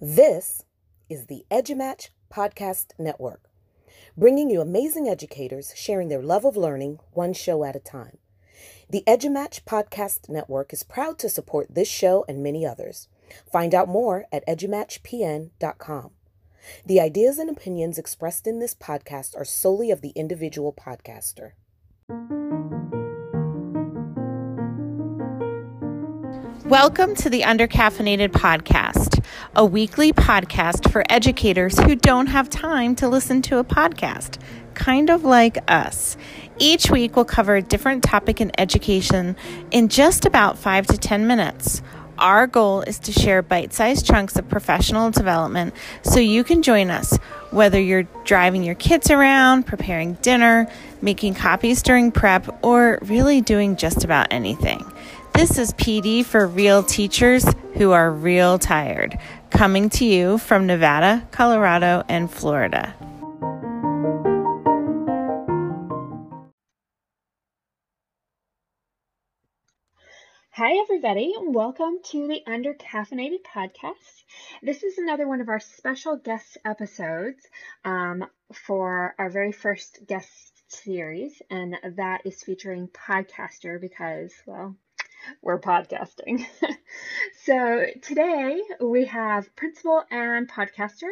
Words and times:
This 0.00 0.64
is 1.08 1.26
the 1.26 1.46
EduMatch 1.52 2.08
Podcast 2.28 2.86
Network, 2.98 3.48
bringing 4.16 4.50
you 4.50 4.60
amazing 4.60 5.08
educators 5.08 5.72
sharing 5.76 6.08
their 6.08 6.22
love 6.22 6.44
of 6.44 6.56
learning 6.56 6.98
one 7.12 7.32
show 7.32 7.62
at 7.62 7.76
a 7.76 7.80
time. 7.80 8.18
The 8.90 9.04
EduMatch 9.06 9.62
Podcast 9.62 10.28
Network 10.28 10.72
is 10.72 10.82
proud 10.82 11.18
to 11.20 11.28
support 11.28 11.74
this 11.74 11.88
show 11.88 12.24
and 12.28 12.42
many 12.42 12.66
others. 12.66 13.06
Find 13.50 13.72
out 13.72 13.88
more 13.88 14.24
at 14.32 14.46
edumatchpn.com. 14.48 16.10
The 16.84 17.00
ideas 17.00 17.38
and 17.38 17.48
opinions 17.48 17.96
expressed 17.96 18.48
in 18.48 18.58
this 18.58 18.74
podcast 18.74 19.36
are 19.36 19.44
solely 19.44 19.92
of 19.92 20.00
the 20.00 20.10
individual 20.10 20.72
podcaster. 20.72 21.52
Welcome 26.74 27.14
to 27.14 27.30
the 27.30 27.42
Undercaffeinated 27.42 28.30
Podcast, 28.30 29.24
a 29.54 29.64
weekly 29.64 30.12
podcast 30.12 30.90
for 30.90 31.04
educators 31.08 31.78
who 31.78 31.94
don't 31.94 32.26
have 32.26 32.50
time 32.50 32.96
to 32.96 33.08
listen 33.08 33.42
to 33.42 33.58
a 33.58 33.64
podcast, 33.64 34.40
kind 34.74 35.08
of 35.08 35.22
like 35.22 35.56
us. 35.70 36.16
Each 36.58 36.90
week, 36.90 37.14
we'll 37.14 37.26
cover 37.26 37.54
a 37.54 37.62
different 37.62 38.02
topic 38.02 38.40
in 38.40 38.50
education 38.58 39.36
in 39.70 39.88
just 39.88 40.24
about 40.24 40.58
five 40.58 40.88
to 40.88 40.98
10 40.98 41.28
minutes. 41.28 41.80
Our 42.18 42.48
goal 42.48 42.80
is 42.80 42.98
to 43.00 43.12
share 43.12 43.40
bite 43.40 43.72
sized 43.72 44.04
chunks 44.04 44.34
of 44.34 44.48
professional 44.48 45.12
development 45.12 45.74
so 46.02 46.18
you 46.18 46.42
can 46.42 46.60
join 46.60 46.90
us, 46.90 47.16
whether 47.52 47.80
you're 47.80 48.08
driving 48.24 48.64
your 48.64 48.74
kids 48.74 49.12
around, 49.12 49.64
preparing 49.64 50.14
dinner, 50.14 50.68
making 51.00 51.34
copies 51.34 51.82
during 51.82 52.10
prep, 52.10 52.64
or 52.64 52.98
really 53.02 53.40
doing 53.40 53.76
just 53.76 54.02
about 54.02 54.26
anything. 54.32 54.84
This 55.34 55.58
is 55.58 55.72
PD 55.72 56.24
for 56.24 56.46
real 56.46 56.84
teachers 56.84 57.44
who 57.74 57.90
are 57.90 58.08
real 58.08 58.56
tired, 58.56 59.18
coming 59.50 59.90
to 59.90 60.04
you 60.04 60.38
from 60.38 60.64
Nevada, 60.64 61.26
Colorado, 61.32 62.04
and 62.08 62.30
Florida. 62.30 62.94
Hi, 70.52 70.78
everybody. 70.78 71.34
Welcome 71.40 71.98
to 72.04 72.28
the 72.28 72.40
Undercaffeinated 72.46 73.42
podcast. 73.42 74.22
This 74.62 74.84
is 74.84 74.98
another 74.98 75.26
one 75.26 75.40
of 75.40 75.48
our 75.48 75.58
special 75.58 76.16
guest 76.16 76.58
episodes 76.64 77.42
um, 77.84 78.24
for 78.52 79.16
our 79.18 79.30
very 79.30 79.50
first 79.50 79.98
guest 80.06 80.62
series, 80.68 81.42
and 81.50 81.76
that 81.96 82.24
is 82.24 82.40
featuring 82.44 82.86
Podcaster 82.86 83.80
because, 83.80 84.32
well, 84.46 84.76
we're 85.42 85.60
podcasting. 85.60 86.44
so 87.44 87.86
today 88.02 88.60
we 88.80 89.06
have 89.06 89.54
principal 89.56 90.02
and 90.10 90.50
podcaster 90.50 91.10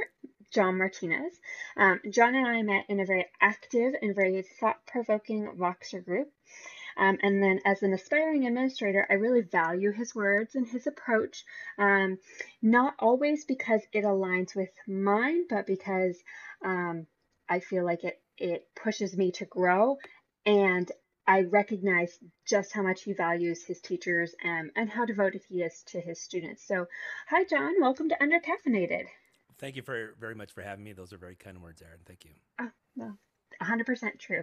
John 0.53 0.79
Martinez. 0.79 1.33
Um, 1.77 2.01
John 2.11 2.35
and 2.35 2.47
I 2.47 2.63
met 2.63 2.85
in 2.89 3.01
a 3.01 3.07
very 3.07 3.27
active 3.41 3.95
and 4.01 4.15
very 4.15 4.43
thought 4.43 4.85
provoking 4.87 5.49
Voxer 5.59 6.05
group. 6.05 6.29
Um, 6.97 7.19
and 7.23 7.43
then, 7.43 7.61
as 7.65 7.83
an 7.83 7.95
aspiring 7.95 8.47
administrator, 8.47 9.07
I 9.09 9.15
really 9.15 9.41
value 9.41 9.93
his 9.93 10.15
words 10.15 10.55
and 10.55 10.69
his 10.69 10.87
approach, 10.87 11.45
um, 11.79 12.19
not 12.61 12.95
always 12.99 13.47
because 13.47 13.81
it 13.93 14.05
aligns 14.05 14.55
with 14.55 14.69
mine, 14.87 15.47
but 15.49 15.67
because 15.67 16.23
um, 16.63 17.07
I 17.49 17.61
feel 17.61 17.85
like 17.85 18.05
it, 18.05 18.21
it 18.37 18.69
pushes 18.75 19.17
me 19.17 19.33
to 19.33 19.47
grow 19.47 19.97
and 20.45 20.91
I 21.27 21.43
recognize 21.43 22.19
just 22.47 22.73
how 22.73 22.83
much 22.83 23.03
he 23.03 23.13
values 23.13 23.65
his 23.65 23.81
teachers 23.81 24.35
um, 24.45 24.71
and 24.75 24.91
how 24.91 25.05
devoted 25.05 25.43
he 25.49 25.63
is 25.63 25.83
to 25.89 26.01
his 26.01 26.21
students. 26.21 26.67
So, 26.67 26.87
hi, 27.29 27.45
John. 27.45 27.75
Welcome 27.81 28.09
to 28.09 28.17
Undercaffeinated. 28.17 29.05
Thank 29.59 29.77
you 29.77 29.83
for 29.83 30.15
very 30.19 30.35
much 30.35 30.53
for 30.53 30.63
having 30.63 30.85
me. 30.85 30.93
Those 30.93 31.13
are 31.13 31.19
very 31.19 31.37
kind 31.37 31.63
words, 31.63 31.81
Erin. 31.81 32.01
Thank 32.07 32.25
you. 32.25 32.33
Oh, 32.61 32.71
well, 32.97 33.17
100% 33.63 34.19
true. 34.19 34.43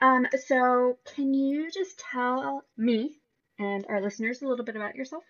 Um, 0.00 0.26
so, 0.46 0.98
can 1.14 1.32
you 1.32 1.70
just 1.70 2.02
tell 2.10 2.62
me 2.76 3.20
and 3.58 3.86
our 3.88 4.00
listeners 4.00 4.42
a 4.42 4.48
little 4.48 4.64
bit 4.64 4.76
about 4.76 4.96
yourself? 4.96 5.22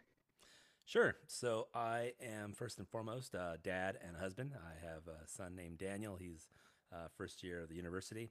Sure. 0.87 1.17
So, 1.27 1.69
I 1.75 2.13
am 2.23 2.55
first 2.55 2.79
and 2.79 2.89
foremost 2.89 3.35
a 3.35 3.59
dad 3.63 3.99
and 4.07 4.17
husband. 4.17 4.53
I 4.55 4.87
have 4.87 5.03
a 5.09 5.29
son 5.29 5.55
named 5.55 5.77
Daniel. 5.77 6.17
He's 6.17 6.49
uh, 6.91 7.09
first 7.19 7.43
year 7.43 7.63
of 7.63 7.69
the 7.69 7.75
university 7.75 8.31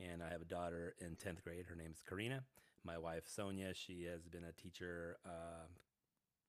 and 0.00 0.22
I 0.22 0.30
have 0.30 0.42
a 0.42 0.46
daughter 0.46 0.94
in 1.00 1.16
10th 1.16 1.42
grade. 1.42 1.66
Her 1.68 1.76
name 1.76 1.92
is 1.92 2.02
Karina. 2.06 2.42
My 2.84 2.98
wife, 2.98 3.24
Sonia, 3.26 3.72
she 3.74 4.04
has 4.04 4.26
been 4.26 4.44
a 4.44 4.52
teacher 4.52 5.16
uh, 5.24 5.66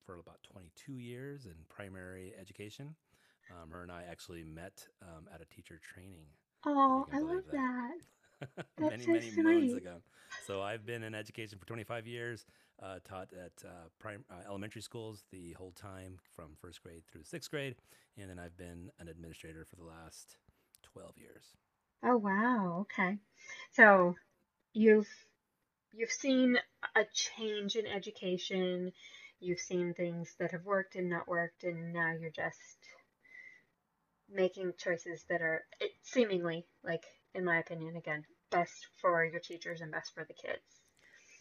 for 0.05 0.19
about 0.19 0.43
22 0.43 0.93
years 0.93 1.45
in 1.45 1.53
primary 1.69 2.33
education. 2.39 2.95
Um, 3.51 3.69
her 3.71 3.83
and 3.83 3.91
I 3.91 4.03
actually 4.09 4.43
met 4.43 4.87
um, 5.01 5.27
at 5.33 5.41
a 5.41 5.45
teacher 5.45 5.79
training. 5.81 6.25
Oh, 6.65 7.05
I 7.13 7.19
love 7.19 7.43
that. 7.51 7.91
that. 8.39 8.65
many, 8.79 9.03
so 9.03 9.11
many 9.11 9.31
sweet. 9.31 9.43
moons 9.43 9.73
ago. 9.73 9.97
So 10.45 10.61
I've 10.61 10.85
been 10.85 11.03
in 11.03 11.15
education 11.15 11.57
for 11.59 11.65
25 11.65 12.07
years, 12.07 12.45
uh, 12.81 12.99
taught 13.07 13.29
at 13.33 13.53
uh, 13.63 13.87
prime, 13.99 14.25
uh, 14.29 14.47
elementary 14.47 14.81
schools 14.81 15.23
the 15.31 15.53
whole 15.53 15.71
time 15.71 16.17
from 16.35 16.57
first 16.59 16.81
grade 16.83 17.03
through 17.11 17.23
sixth 17.23 17.49
grade. 17.49 17.75
And 18.17 18.29
then 18.29 18.39
I've 18.39 18.57
been 18.57 18.91
an 18.99 19.07
administrator 19.07 19.65
for 19.65 19.75
the 19.75 19.83
last 19.83 20.37
12 20.83 21.17
years. 21.17 21.55
Oh 22.03 22.17
wow, 22.17 22.79
okay. 22.81 23.19
So 23.71 24.15
you've 24.73 25.09
you've 25.93 26.11
seen 26.11 26.57
a 26.95 27.05
change 27.13 27.75
in 27.75 27.87
education, 27.87 28.91
you've 29.39 29.59
seen 29.59 29.93
things 29.93 30.35
that 30.39 30.51
have 30.51 30.65
worked 30.65 30.95
and 30.95 31.09
not 31.09 31.27
worked, 31.27 31.63
and 31.63 31.93
now 31.93 32.13
you're 32.13 32.29
just 32.29 32.77
making 34.29 34.73
choices 34.77 35.23
that 35.29 35.41
are 35.41 35.63
it, 35.79 35.91
seemingly, 36.03 36.65
like 36.83 37.03
in 37.33 37.45
my 37.45 37.57
opinion, 37.57 37.95
again, 37.95 38.23
best 38.51 38.87
for 39.01 39.23
your 39.25 39.39
teachers 39.39 39.81
and 39.81 39.91
best 39.91 40.13
for 40.13 40.23
the 40.23 40.33
kids. 40.33 40.81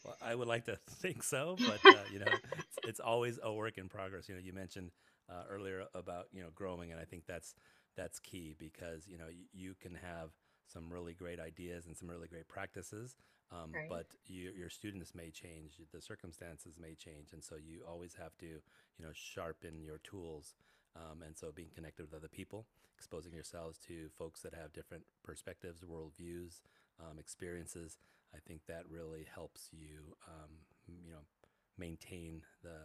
Well, 0.05 0.17
I 0.21 0.35
would 0.35 0.49
like 0.49 0.65
to 0.67 0.77
think 0.91 1.23
so, 1.23 1.59
but 1.65 1.81
uh, 1.91 2.05
you 2.11 2.19
know, 2.19 2.27
it's, 2.59 2.79
it's, 2.85 3.01
always 3.01 3.39
a 3.43 3.53
work 3.53 3.79
in 3.79 3.89
progress. 3.89 4.29
You 4.29 4.35
know, 4.35 4.41
you 4.43 4.53
mentioned 4.53 4.91
uh, 5.31 5.45
earlier 5.49 5.85
about 5.95 6.27
you 6.33 6.43
know 6.43 6.51
growing, 6.55 6.93
and 6.93 7.01
I 7.01 7.05
think 7.05 7.25
that's 7.27 7.55
that's 7.97 8.19
key 8.19 8.55
because 8.59 9.07
you 9.07 9.19
know 9.19 9.29
you, 9.29 9.47
you 9.53 9.75
can 9.81 9.95
have 9.95 10.31
some 10.67 10.93
really 10.93 11.15
great 11.15 11.41
ideas 11.41 11.87
and 11.87 11.97
some 11.97 12.09
really 12.09 12.29
great 12.29 12.49
practices. 12.49 13.17
Um, 13.53 13.73
right. 13.73 13.89
But 13.89 14.07
you, 14.27 14.51
your 14.57 14.71
students 14.71 15.15
may 15.15 15.31
change, 15.31 15.75
the 15.93 16.01
circumstances 16.01 16.75
may 16.81 16.95
change, 16.95 17.33
and 17.33 17.43
so 17.45 17.57
you 17.57 17.83
always 17.89 18.15
have 18.15 18.37
to, 18.39 18.47
you 18.47 19.03
know, 19.05 19.13
sharpen 19.13 19.83
your 19.83 19.99
tools. 19.99 20.55
Um, 20.97 21.23
and 21.23 21.37
so 21.37 21.53
being 21.53 21.71
connected 21.75 22.03
with 22.03 22.15
other 22.15 22.29
people, 22.29 22.67
exposing 22.97 23.33
yourselves 23.35 23.79
to 23.89 24.09
folks 24.17 24.41
that 24.43 24.55
have 24.55 24.73
different 24.73 25.05
perspectives, 25.25 25.83
worldviews, 25.83 26.61
um, 27.01 27.19
experiences, 27.19 27.99
I 28.35 28.39
think 28.47 28.63
that 28.69 28.85
really 28.89 29.27
helps 29.33 29.69
you, 29.73 30.17
um, 30.29 30.51
you 30.87 31.11
know, 31.11 31.27
maintain 31.77 32.43
the, 32.63 32.79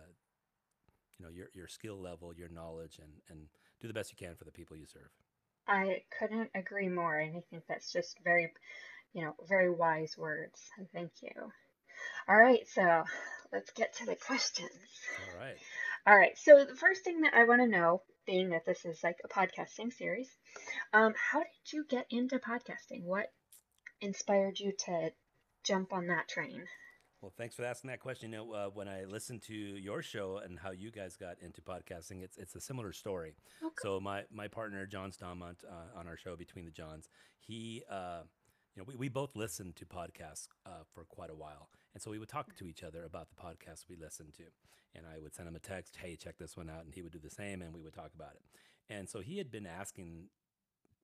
you 1.18 1.26
know, 1.26 1.32
your 1.32 1.50
your 1.54 1.68
skill 1.68 2.00
level, 2.00 2.34
your 2.34 2.50
knowledge, 2.50 3.00
and 3.00 3.12
and 3.30 3.48
do 3.80 3.88
the 3.88 3.94
best 3.94 4.12
you 4.12 4.18
can 4.18 4.36
for 4.36 4.46
the 4.46 4.52
people 4.52 4.76
you 4.76 4.86
serve. 4.86 5.12
I 5.70 6.02
couldn't 6.18 6.50
agree 6.56 6.90
more. 6.90 7.18
And 7.18 7.38
I 7.38 7.44
think 7.50 7.64
that's 7.68 7.94
just 7.94 8.18
very, 8.24 8.52
you 9.14 9.24
know, 9.24 9.36
very 9.48 9.70
wise 9.70 10.18
words. 10.18 10.60
thank 10.94 11.12
you. 11.22 11.52
All 12.28 12.38
right, 12.38 12.68
so 12.68 13.04
let's 13.52 13.72
get 13.72 13.94
to 13.98 14.06
the 14.06 14.16
questions. 14.16 14.72
All 15.34 15.40
right. 15.40 15.58
All 16.08 16.18
right. 16.18 16.38
So 16.38 16.66
the 16.66 16.76
first 16.76 17.04
thing 17.04 17.22
that 17.22 17.34
I 17.34 17.44
want 17.44 17.62
to 17.62 17.68
know, 17.68 18.02
being 18.26 18.50
that 18.50 18.66
this 18.66 18.86
is 18.86 19.04
like 19.04 19.18
a 19.24 19.28
podcasting 19.28 19.94
series, 19.94 20.30
um, 20.94 21.14
how 21.32 21.40
did 21.40 21.74
you 21.74 21.86
get 21.88 22.08
into 22.10 22.40
podcasting? 22.40 23.04
What 23.04 23.32
inspired 24.02 24.60
you 24.60 24.74
to 24.86 25.12
jump 25.64 25.94
on 25.94 26.08
that 26.08 26.28
train? 26.28 26.64
Well, 27.22 27.34
thanks 27.38 27.54
for 27.54 27.66
asking 27.66 27.90
that 27.90 28.00
question. 28.00 28.32
You 28.32 28.38
know, 28.38 28.54
uh, 28.54 28.70
when 28.74 28.88
I 28.88 29.04
listened 29.04 29.42
to 29.44 29.54
your 29.54 30.02
show 30.02 30.38
and 30.44 30.58
how 30.58 30.72
you 30.72 30.90
guys 30.90 31.18
got 31.18 31.38
into 31.42 31.62
podcasting, 31.62 32.24
it's 32.24 32.38
it's 32.38 32.56
a 32.56 32.62
similar 32.62 32.94
story. 32.94 33.36
Okay. 33.62 33.74
So 33.82 34.00
my 34.00 34.24
my 34.32 34.48
partner 34.48 34.86
John 34.86 35.12
Stomont 35.12 35.66
uh, 35.66 36.00
on 36.00 36.08
our 36.08 36.16
show 36.16 36.38
Between 36.38 36.64
the 36.64 36.72
Johns, 36.72 37.10
he, 37.40 37.84
uh, 37.92 38.22
you 38.74 38.82
know, 38.82 38.86
we, 38.88 38.96
we 38.96 39.10
both 39.10 39.36
listened 39.36 39.76
to 39.78 39.86
podcasts 39.86 40.48
uh, 40.66 40.84
for 40.94 41.04
quite 41.04 41.30
a 41.30 41.36
while, 41.36 41.70
and 41.94 42.02
so 42.02 42.10
we 42.10 42.20
would 42.20 42.30
talk 42.30 42.56
to 42.56 42.68
each 42.68 42.84
other 42.84 43.04
about 43.04 43.28
the 43.30 43.36
podcasts 43.36 43.84
we 43.90 43.98
listened 43.98 44.34
to, 44.36 44.44
and 44.96 45.06
I 45.06 45.20
would 45.20 45.36
send 45.36 45.50
him 45.50 45.58
a 45.58 45.60
text, 45.60 45.98
"Hey, 45.98 46.16
check 46.16 46.38
this 46.38 46.56
one 46.56 46.70
out," 46.70 46.86
and 46.86 46.96
he 46.96 47.02
would 47.02 47.12
do 47.12 47.20
the 47.20 47.30
same, 47.30 47.62
and 47.62 47.74
we 47.74 47.82
would 47.82 47.94
talk 47.94 48.12
about 48.16 48.36
it. 48.36 48.44
And 48.90 49.10
so 49.10 49.20
he 49.20 49.38
had 49.38 49.52
been 49.52 49.68
asking 49.68 50.30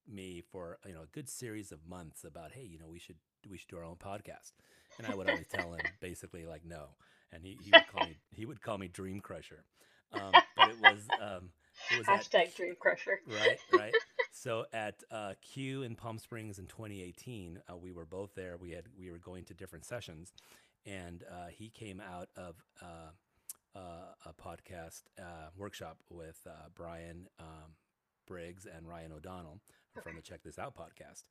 me 0.07 0.43
for 0.51 0.79
you 0.85 0.93
know 0.93 1.03
a 1.03 1.13
good 1.13 1.29
series 1.29 1.71
of 1.71 1.79
months 1.87 2.23
about, 2.23 2.51
"Hey, 2.51 2.63
you 2.63 2.79
know, 2.79 2.87
we 2.87 2.99
should 2.99 3.17
we 3.49 3.57
should 3.57 3.69
do 3.69 3.77
our 3.77 3.83
own 3.83 3.95
podcast." 3.95 4.51
and 4.97 5.07
I 5.07 5.15
would 5.15 5.29
always 5.29 5.47
tell 5.47 5.73
him 5.73 5.81
basically 5.99 6.45
like 6.45 6.65
no, 6.65 6.89
and 7.31 7.43
he, 7.43 7.57
he 7.61 7.71
would 7.71 7.87
call 7.87 8.07
me 8.07 8.17
he 8.31 8.45
would 8.45 8.61
call 8.61 8.77
me 8.77 8.87
Dream 8.87 9.19
Crusher, 9.19 9.63
um, 10.13 10.31
but 10.55 10.69
it 10.69 10.79
was 10.81 11.07
um, 11.21 11.49
it 11.91 11.97
was 11.97 12.07
hashtag 12.07 12.47
at, 12.47 12.55
Dream 12.55 12.75
Crusher. 12.79 13.19
Right, 13.27 13.57
right. 13.73 13.93
so 14.31 14.65
at 14.73 15.03
uh, 15.11 15.33
CUE 15.41 15.83
in 15.83 15.95
Palm 15.95 16.17
Springs 16.17 16.59
in 16.59 16.67
2018, 16.67 17.59
uh, 17.69 17.77
we 17.77 17.91
were 17.91 18.05
both 18.05 18.33
there. 18.35 18.57
We 18.57 18.71
had 18.71 18.85
we 18.97 19.11
were 19.11 19.17
going 19.17 19.45
to 19.45 19.53
different 19.53 19.85
sessions, 19.85 20.33
and 20.85 21.23
uh, 21.31 21.47
he 21.49 21.69
came 21.69 22.01
out 22.01 22.29
of 22.35 22.55
uh, 22.81 23.77
uh, 23.77 23.79
a 24.25 24.33
podcast 24.33 25.03
uh, 25.19 25.49
workshop 25.57 25.97
with 26.09 26.47
Brian 26.75 27.27
um, 27.39 27.75
Briggs 28.27 28.65
and 28.65 28.87
Ryan 28.87 29.11
O'Donnell 29.13 29.59
from 30.03 30.15
the 30.15 30.21
Check 30.21 30.43
This 30.43 30.59
Out 30.59 30.75
podcast. 30.75 31.23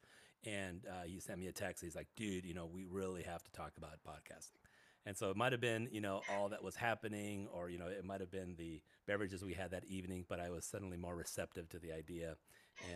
And 0.47 0.83
uh, 0.89 1.05
he 1.07 1.21
sent 1.21 1.39
me 1.39 1.47
a 1.47 1.53
text. 1.53 1.83
He's 1.83 1.97
like, 1.97 2.09
dude, 2.17 2.45
you 2.45 2.55
know, 2.55 2.67
we 2.67 2.85
really 2.85 3.23
have 3.23 3.43
to 3.45 3.53
talk 3.53 3.73
about 3.79 3.99
podcasting. 4.07 4.59
And 5.07 5.17
so 5.17 5.31
it 5.31 5.37
might 5.37 5.53
have 5.53 5.61
been, 5.61 5.89
you 5.93 6.01
know, 6.01 6.23
all 6.33 6.49
that 6.49 6.65
was 6.65 6.77
happening, 6.77 7.47
or, 7.53 7.69
you 7.69 7.79
know, 7.79 7.87
it 7.89 8.05
might 8.05 8.21
have 8.21 8.31
been 8.31 8.55
the 8.57 8.81
beverages 9.07 9.45
we 9.45 9.53
had 9.53 9.71
that 9.73 9.85
evening, 9.85 10.25
but 10.29 10.41
I 10.41 10.49
was 10.49 10.65
suddenly 10.65 10.97
more 10.97 11.15
receptive 11.15 11.69
to 11.71 11.79
the 11.79 11.93
idea. 11.93 12.37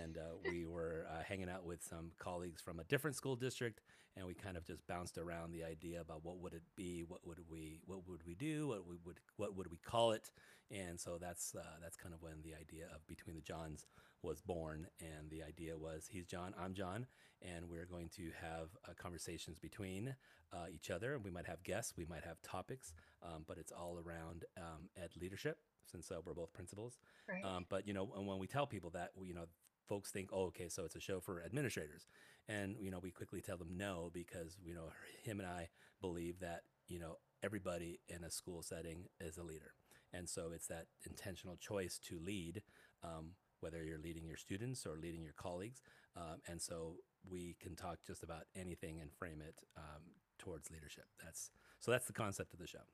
And 0.02 0.16
uh, 0.16 0.36
we 0.50 0.64
were 0.64 1.06
uh, 1.10 1.22
hanging 1.22 1.50
out 1.50 1.64
with 1.64 1.82
some 1.82 2.12
colleagues 2.18 2.62
from 2.62 2.80
a 2.80 2.84
different 2.84 3.14
school 3.14 3.36
district, 3.36 3.82
and 4.16 4.26
we 4.26 4.32
kind 4.32 4.56
of 4.56 4.66
just 4.66 4.86
bounced 4.86 5.18
around 5.18 5.52
the 5.52 5.62
idea 5.64 6.00
about 6.00 6.24
what 6.24 6.38
would 6.38 6.54
it 6.54 6.62
be, 6.76 7.04
what 7.06 7.26
would 7.26 7.38
we, 7.50 7.80
what 7.86 8.08
would 8.08 8.22
we 8.26 8.34
do, 8.34 8.68
what 8.68 8.86
we 8.86 8.96
would, 9.04 9.20
what 9.36 9.54
would 9.54 9.70
we 9.70 9.76
call 9.76 10.12
it, 10.12 10.30
and 10.70 10.98
so 10.98 11.18
that's 11.20 11.54
uh, 11.54 11.76
that's 11.80 11.96
kind 11.96 12.14
of 12.14 12.22
when 12.22 12.42
the 12.42 12.54
idea 12.54 12.86
of 12.94 13.06
Between 13.06 13.36
the 13.36 13.42
Johns 13.42 13.86
was 14.22 14.40
born. 14.40 14.86
And 15.00 15.30
the 15.30 15.42
idea 15.42 15.76
was 15.76 16.08
he's 16.10 16.26
John, 16.26 16.54
I'm 16.60 16.74
John, 16.74 17.06
and 17.42 17.68
we're 17.68 17.86
going 17.86 18.08
to 18.16 18.30
have 18.40 18.68
uh, 18.86 18.92
conversations 18.96 19.58
between 19.58 20.14
uh, 20.52 20.66
each 20.72 20.90
other. 20.90 21.18
We 21.18 21.30
might 21.30 21.46
have 21.46 21.62
guests, 21.62 21.94
we 21.96 22.06
might 22.06 22.24
have 22.24 22.40
topics, 22.42 22.92
um, 23.22 23.44
but 23.46 23.58
it's 23.58 23.72
all 23.72 23.98
around 24.04 24.44
um, 24.56 24.88
ed 24.96 25.10
leadership 25.20 25.58
since 25.84 26.10
uh, 26.10 26.16
we're 26.24 26.34
both 26.34 26.52
principals. 26.52 26.98
Right. 27.28 27.44
Um, 27.44 27.66
but 27.68 27.86
you 27.86 27.94
know, 27.94 28.10
and 28.16 28.26
when 28.26 28.38
we 28.38 28.46
tell 28.46 28.66
people 28.66 28.90
that, 28.90 29.12
you 29.22 29.34
know, 29.34 29.44
folks 29.88 30.10
think, 30.10 30.30
oh, 30.32 30.46
okay, 30.46 30.68
so 30.68 30.84
it's 30.84 30.96
a 30.96 31.00
show 31.00 31.20
for 31.20 31.42
administrators, 31.42 32.06
and 32.48 32.76
you 32.80 32.90
know, 32.90 32.98
we 32.98 33.10
quickly 33.10 33.40
tell 33.40 33.56
them 33.56 33.70
no 33.76 34.10
because 34.12 34.56
you 34.64 34.74
know, 34.74 34.90
him 35.22 35.40
and 35.40 35.48
I 35.48 35.68
believe 36.00 36.40
that 36.40 36.62
you 36.86 36.98
know 36.98 37.16
everybody 37.42 38.00
in 38.08 38.24
a 38.24 38.30
school 38.30 38.62
setting 38.62 39.04
is 39.20 39.38
a 39.38 39.42
leader. 39.42 39.72
And 40.12 40.28
so 40.28 40.50
it's 40.54 40.66
that 40.68 40.86
intentional 41.04 41.56
choice 41.56 41.98
to 42.08 42.18
lead, 42.18 42.62
um, 43.04 43.32
whether 43.60 43.82
you're 43.82 43.98
leading 43.98 44.26
your 44.26 44.36
students 44.36 44.86
or 44.86 44.96
leading 44.96 45.22
your 45.22 45.34
colleagues. 45.34 45.82
Um, 46.16 46.40
and 46.48 46.60
so 46.60 46.96
we 47.28 47.56
can 47.60 47.76
talk 47.76 47.98
just 48.06 48.22
about 48.22 48.44
anything 48.56 49.00
and 49.00 49.12
frame 49.12 49.42
it 49.46 49.62
um, 49.76 50.02
towards 50.38 50.70
leadership. 50.70 51.04
That's 51.22 51.50
so 51.80 51.90
that's 51.90 52.06
the 52.06 52.12
concept 52.12 52.52
of 52.52 52.58
the 52.58 52.66
show. 52.66 52.86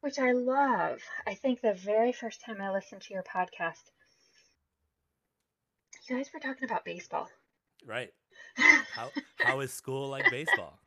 Which 0.00 0.18
I 0.18 0.32
love. 0.32 0.98
I 1.26 1.34
think 1.34 1.60
the 1.60 1.74
very 1.74 2.12
first 2.12 2.42
time 2.44 2.60
I 2.60 2.70
listened 2.70 3.02
to 3.02 3.14
your 3.14 3.22
podcast, 3.22 3.90
you 6.08 6.16
guys 6.16 6.30
were 6.32 6.40
talking 6.40 6.64
about 6.64 6.84
baseball. 6.84 7.28
Right. 7.86 8.12
How 8.94 9.10
how 9.38 9.60
is 9.60 9.72
school 9.72 10.08
like 10.08 10.30
baseball? 10.30 10.78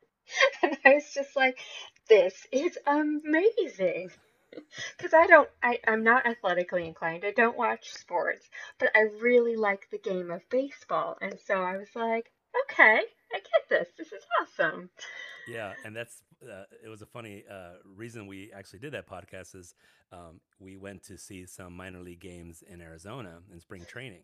and 0.61 0.77
I 0.85 0.95
was 0.95 1.13
just 1.13 1.35
like, 1.35 1.57
this 2.09 2.45
is 2.51 2.77
amazing 2.85 4.11
because 4.97 5.13
I 5.13 5.27
don't, 5.27 5.49
I, 5.63 5.79
I'm 5.87 6.03
not 6.03 6.25
athletically 6.25 6.85
inclined. 6.85 7.23
I 7.25 7.31
don't 7.31 7.57
watch 7.57 7.93
sports, 7.93 8.49
but 8.79 8.89
I 8.95 9.07
really 9.21 9.55
like 9.55 9.87
the 9.91 9.97
game 9.97 10.31
of 10.31 10.47
baseball. 10.49 11.17
And 11.21 11.37
so 11.45 11.61
I 11.61 11.77
was 11.77 11.89
like, 11.95 12.31
okay, 12.63 13.01
I 13.33 13.37
get 13.37 13.69
this. 13.69 13.87
This 13.97 14.11
is 14.11 14.23
awesome. 14.41 14.89
Yeah, 15.47 15.73
and 15.85 15.95
that's 15.95 16.21
uh, 16.43 16.63
it 16.83 16.89
was 16.89 17.01
a 17.01 17.05
funny 17.05 17.43
uh, 17.49 17.77
reason 17.85 18.27
we 18.27 18.51
actually 18.53 18.79
did 18.79 18.93
that 18.93 19.07
podcast 19.09 19.55
is 19.55 19.75
um, 20.11 20.41
we 20.59 20.77
went 20.77 21.03
to 21.05 21.17
see 21.17 21.45
some 21.45 21.75
minor 21.75 22.01
league 22.01 22.19
games 22.19 22.63
in 22.67 22.81
Arizona 22.81 23.39
in 23.51 23.59
spring 23.59 23.85
training, 23.87 24.23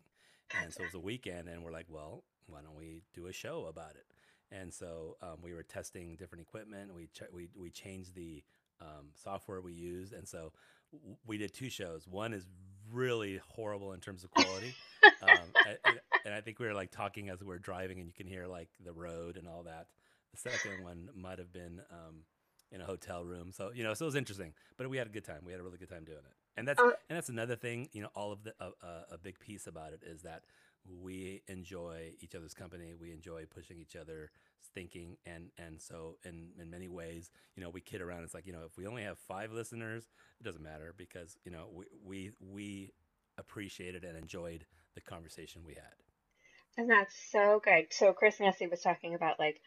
and 0.62 0.72
so 0.72 0.82
it 0.82 0.86
was 0.86 0.94
a 0.94 1.00
weekend, 1.00 1.48
and 1.48 1.64
we're 1.64 1.72
like, 1.72 1.86
well, 1.88 2.24
why 2.46 2.60
don't 2.60 2.76
we 2.76 3.02
do 3.14 3.26
a 3.26 3.32
show 3.32 3.66
about 3.66 3.92
it? 3.92 4.04
And 4.52 4.72
so 4.72 5.16
um, 5.22 5.38
we 5.42 5.52
were 5.52 5.62
testing 5.62 6.16
different 6.16 6.42
equipment. 6.42 6.94
We 6.94 7.06
ch- 7.06 7.32
we 7.32 7.48
we 7.56 7.70
changed 7.70 8.14
the 8.14 8.42
um, 8.80 9.08
software 9.14 9.60
we 9.60 9.72
used, 9.72 10.12
and 10.12 10.26
so 10.28 10.52
w- 10.92 11.16
we 11.26 11.38
did 11.38 11.52
two 11.54 11.70
shows. 11.70 12.06
One 12.06 12.32
is 12.32 12.46
really 12.92 13.40
horrible 13.48 13.92
in 13.92 14.00
terms 14.00 14.24
of 14.24 14.30
quality, 14.30 14.76
um, 15.22 15.54
and, 15.64 16.00
and 16.24 16.34
I 16.34 16.40
think 16.40 16.58
we 16.58 16.66
were 16.66 16.74
like 16.74 16.90
talking 16.90 17.28
as 17.28 17.40
we 17.40 17.46
were 17.46 17.58
driving, 17.58 17.98
and 17.98 18.06
you 18.06 18.12
can 18.14 18.26
hear 18.26 18.46
like 18.46 18.68
the 18.84 18.92
road 18.92 19.36
and 19.36 19.48
all 19.48 19.62
that. 19.64 19.86
The 20.32 20.38
second 20.38 20.82
one 20.82 21.08
might 21.14 21.38
have 21.38 21.52
been 21.52 21.80
um, 21.90 22.24
in 22.72 22.80
a 22.80 22.84
hotel 22.84 23.24
room, 23.24 23.52
so 23.52 23.70
you 23.74 23.84
know, 23.84 23.94
so 23.94 24.04
it 24.04 24.08
was 24.08 24.14
interesting. 24.16 24.52
But 24.76 24.88
we 24.90 24.96
had 24.96 25.06
a 25.06 25.10
good 25.10 25.24
time. 25.24 25.42
We 25.44 25.52
had 25.52 25.60
a 25.60 25.64
really 25.64 25.78
good 25.78 25.90
time 25.90 26.04
doing 26.04 26.18
it, 26.18 26.34
and 26.56 26.66
that's 26.66 26.80
Uh, 26.80 26.90
and 27.08 27.16
that's 27.16 27.28
another 27.28 27.56
thing. 27.56 27.88
You 27.92 28.02
know, 28.02 28.10
all 28.14 28.32
of 28.32 28.42
the 28.44 28.54
uh, 28.60 28.70
uh, 28.82 29.02
a 29.12 29.18
big 29.18 29.38
piece 29.38 29.66
about 29.66 29.92
it 29.92 30.02
is 30.04 30.22
that 30.22 30.42
we 31.02 31.42
enjoy 31.48 32.12
each 32.20 32.34
other's 32.34 32.54
company. 32.54 32.94
We 32.94 33.12
enjoy 33.12 33.46
pushing 33.46 33.78
each 33.78 33.96
other's 33.96 34.30
thinking, 34.74 35.16
and 35.26 35.50
and 35.58 35.80
so 35.80 36.16
in 36.24 36.50
in 36.60 36.70
many 36.70 36.88
ways, 36.88 37.30
you 37.56 37.62
know, 37.62 37.70
we 37.70 37.80
kid 37.80 38.00
around. 38.00 38.24
It's 38.24 38.34
like 38.34 38.46
you 38.46 38.52
know, 38.52 38.64
if 38.66 38.76
we 38.76 38.86
only 38.86 39.02
have 39.02 39.18
five 39.18 39.52
listeners, 39.52 40.08
it 40.40 40.44
doesn't 40.44 40.62
matter 40.62 40.94
because 40.96 41.36
you 41.44 41.50
know 41.50 41.68
we 41.72 41.84
we 42.04 42.32
we 42.40 42.92
appreciated 43.38 44.04
and 44.04 44.16
enjoyed 44.16 44.64
the 44.94 45.00
conversation 45.00 45.62
we 45.66 45.74
had. 45.74 45.94
And 46.76 46.90
that's 46.90 47.14
so 47.30 47.60
good. 47.62 47.92
So 47.92 48.12
Chris 48.12 48.40
Nesi 48.40 48.66
was 48.66 48.80
talking 48.80 49.14
about 49.14 49.38
like 49.38 49.60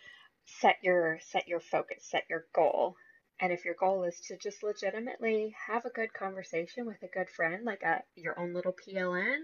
set 0.45 0.77
your 0.81 1.19
set 1.21 1.47
your 1.47 1.59
focus, 1.59 2.05
set 2.05 2.25
your 2.29 2.45
goal. 2.53 2.95
And 3.39 3.53
if 3.53 3.65
your 3.65 3.75
goal 3.75 4.03
is 4.03 4.19
to 4.21 4.37
just 4.37 4.63
legitimately 4.63 5.55
have 5.67 5.85
a 5.85 5.91
good 5.91 6.11
conversation 6.13 6.85
with 6.85 7.01
a 7.03 7.07
good 7.07 7.29
friend, 7.29 7.65
like 7.65 7.83
a 7.83 8.03
your 8.15 8.39
own 8.39 8.53
little 8.53 8.73
PLN, 8.73 9.39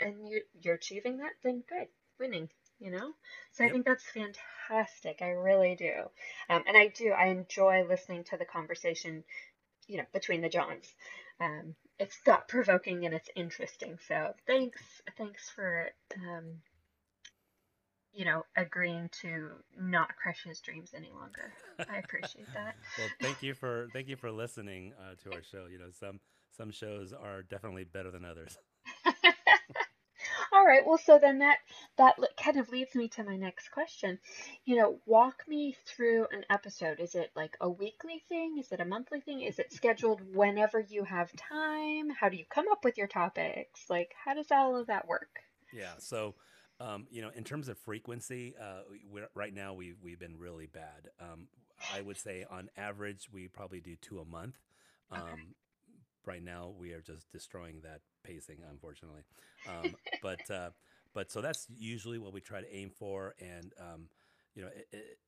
and 0.00 0.28
you 0.28 0.42
you're 0.60 0.74
achieving 0.74 1.18
that, 1.18 1.32
then 1.42 1.62
good, 1.68 1.88
winning, 2.18 2.50
you 2.80 2.90
know. 2.90 3.12
So 3.52 3.64
I 3.64 3.68
think 3.70 3.84
that's 3.84 4.04
fantastic. 4.04 5.18
I 5.22 5.30
really 5.30 5.76
do, 5.76 5.92
um, 6.48 6.64
and 6.66 6.76
I 6.76 6.88
do. 6.88 7.10
I 7.10 7.26
enjoy 7.26 7.86
listening 7.88 8.24
to 8.24 8.36
the 8.36 8.44
conversation, 8.44 9.22
you 9.86 9.98
know, 9.98 10.06
between 10.12 10.40
the 10.40 10.48
Johns. 10.48 10.92
Um, 11.40 11.74
it's 11.98 12.16
thought 12.16 12.48
provoking 12.48 13.04
and 13.04 13.14
it's 13.14 13.28
interesting. 13.36 13.98
So 14.08 14.32
thanks, 14.46 14.80
thanks 15.16 15.48
for 15.50 15.90
um, 16.16 16.60
you 18.12 18.24
know 18.24 18.44
agreeing 18.56 19.08
to 19.22 19.50
not 19.78 20.16
crush 20.16 20.42
his 20.44 20.60
dreams 20.60 20.90
any 20.96 21.10
longer. 21.12 21.52
I 21.88 21.98
appreciate 21.98 22.52
that. 22.54 22.74
Well, 22.98 23.08
thank 23.22 23.42
you 23.42 23.54
for 23.54 23.88
thank 23.92 24.08
you 24.08 24.16
for 24.16 24.32
listening 24.32 24.92
uh, 24.98 25.14
to 25.22 25.36
our 25.36 25.42
show. 25.50 25.66
You 25.70 25.78
know, 25.78 25.90
some 25.90 26.20
some 26.56 26.70
shows 26.70 27.12
are 27.12 27.42
definitely 27.42 27.84
better 27.84 28.10
than 28.10 28.24
others. 28.24 28.58
All 30.60 30.66
right. 30.66 30.86
Well, 30.86 30.98
so 30.98 31.18
then 31.18 31.38
that 31.38 31.56
that 31.96 32.16
kind 32.36 32.58
of 32.58 32.68
leads 32.68 32.94
me 32.94 33.08
to 33.08 33.24
my 33.24 33.36
next 33.36 33.70
question. 33.70 34.18
You 34.66 34.76
know, 34.76 34.98
walk 35.06 35.42
me 35.48 35.74
through 35.86 36.26
an 36.32 36.44
episode. 36.50 37.00
Is 37.00 37.14
it 37.14 37.30
like 37.34 37.56
a 37.62 37.70
weekly 37.70 38.22
thing? 38.28 38.58
Is 38.58 38.70
it 38.70 38.78
a 38.80 38.84
monthly 38.84 39.20
thing? 39.22 39.40
Is 39.40 39.58
it 39.58 39.72
scheduled 39.72 40.20
whenever 40.34 40.78
you 40.78 41.04
have 41.04 41.34
time? 41.34 42.10
How 42.10 42.28
do 42.28 42.36
you 42.36 42.44
come 42.50 42.66
up 42.70 42.84
with 42.84 42.98
your 42.98 43.06
topics? 43.06 43.86
Like, 43.88 44.12
how 44.22 44.34
does 44.34 44.50
all 44.50 44.76
of 44.78 44.88
that 44.88 45.08
work? 45.08 45.30
Yeah. 45.72 45.94
So, 45.98 46.34
um, 46.78 47.06
you 47.10 47.22
know, 47.22 47.30
in 47.34 47.44
terms 47.44 47.68
of 47.70 47.78
frequency, 47.78 48.54
uh, 48.60 48.82
we're, 49.10 49.28
right 49.34 49.54
now 49.54 49.72
we 49.72 49.94
we've 50.02 50.20
been 50.20 50.36
really 50.38 50.66
bad. 50.66 51.08
Um, 51.18 51.48
I 51.94 52.02
would 52.02 52.18
say 52.18 52.44
on 52.50 52.68
average 52.76 53.28
we 53.32 53.48
probably 53.48 53.80
do 53.80 53.96
two 53.96 54.18
a 54.18 54.26
month. 54.26 54.58
Um, 55.10 55.22
Okay. 55.22 55.42
Right 56.26 56.44
now 56.44 56.74
we 56.78 56.92
are 56.92 57.00
just 57.00 57.30
destroying 57.32 57.80
that 57.82 58.02
pacing, 58.22 58.58
unfortunately. 58.70 59.22
Um, 59.68 59.94
but 60.22 60.50
uh, 60.50 60.70
but 61.14 61.30
so 61.30 61.40
that's 61.40 61.66
usually 61.76 62.18
what 62.18 62.32
we 62.32 62.40
try 62.40 62.60
to 62.60 62.74
aim 62.74 62.90
for, 62.90 63.34
and 63.40 63.72
um, 63.80 64.08
you 64.54 64.62
know, 64.62 64.68
it, 64.68 64.88
it, 64.92 65.18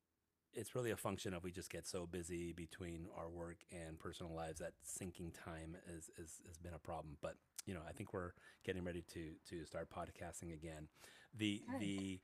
it's 0.54 0.74
really 0.74 0.90
a 0.90 0.96
function 0.96 1.34
of 1.34 1.42
we 1.42 1.50
just 1.50 1.70
get 1.70 1.86
so 1.86 2.06
busy 2.06 2.52
between 2.52 3.06
our 3.16 3.28
work 3.28 3.56
and 3.70 3.98
personal 3.98 4.34
lives 4.34 4.58
that 4.60 4.72
syncing 4.86 5.32
time 5.32 5.76
is, 5.88 6.10
is 6.18 6.40
has 6.46 6.58
been 6.58 6.74
a 6.74 6.78
problem. 6.78 7.16
But 7.22 7.36
you 7.66 7.74
know, 7.74 7.80
I 7.88 7.92
think 7.92 8.12
we're 8.12 8.32
getting 8.64 8.84
ready 8.84 9.02
to 9.14 9.32
to 9.50 9.64
start 9.64 9.88
podcasting 9.90 10.52
again. 10.52 10.88
The 11.36 11.62
Good. 11.70 11.80
the 11.80 12.20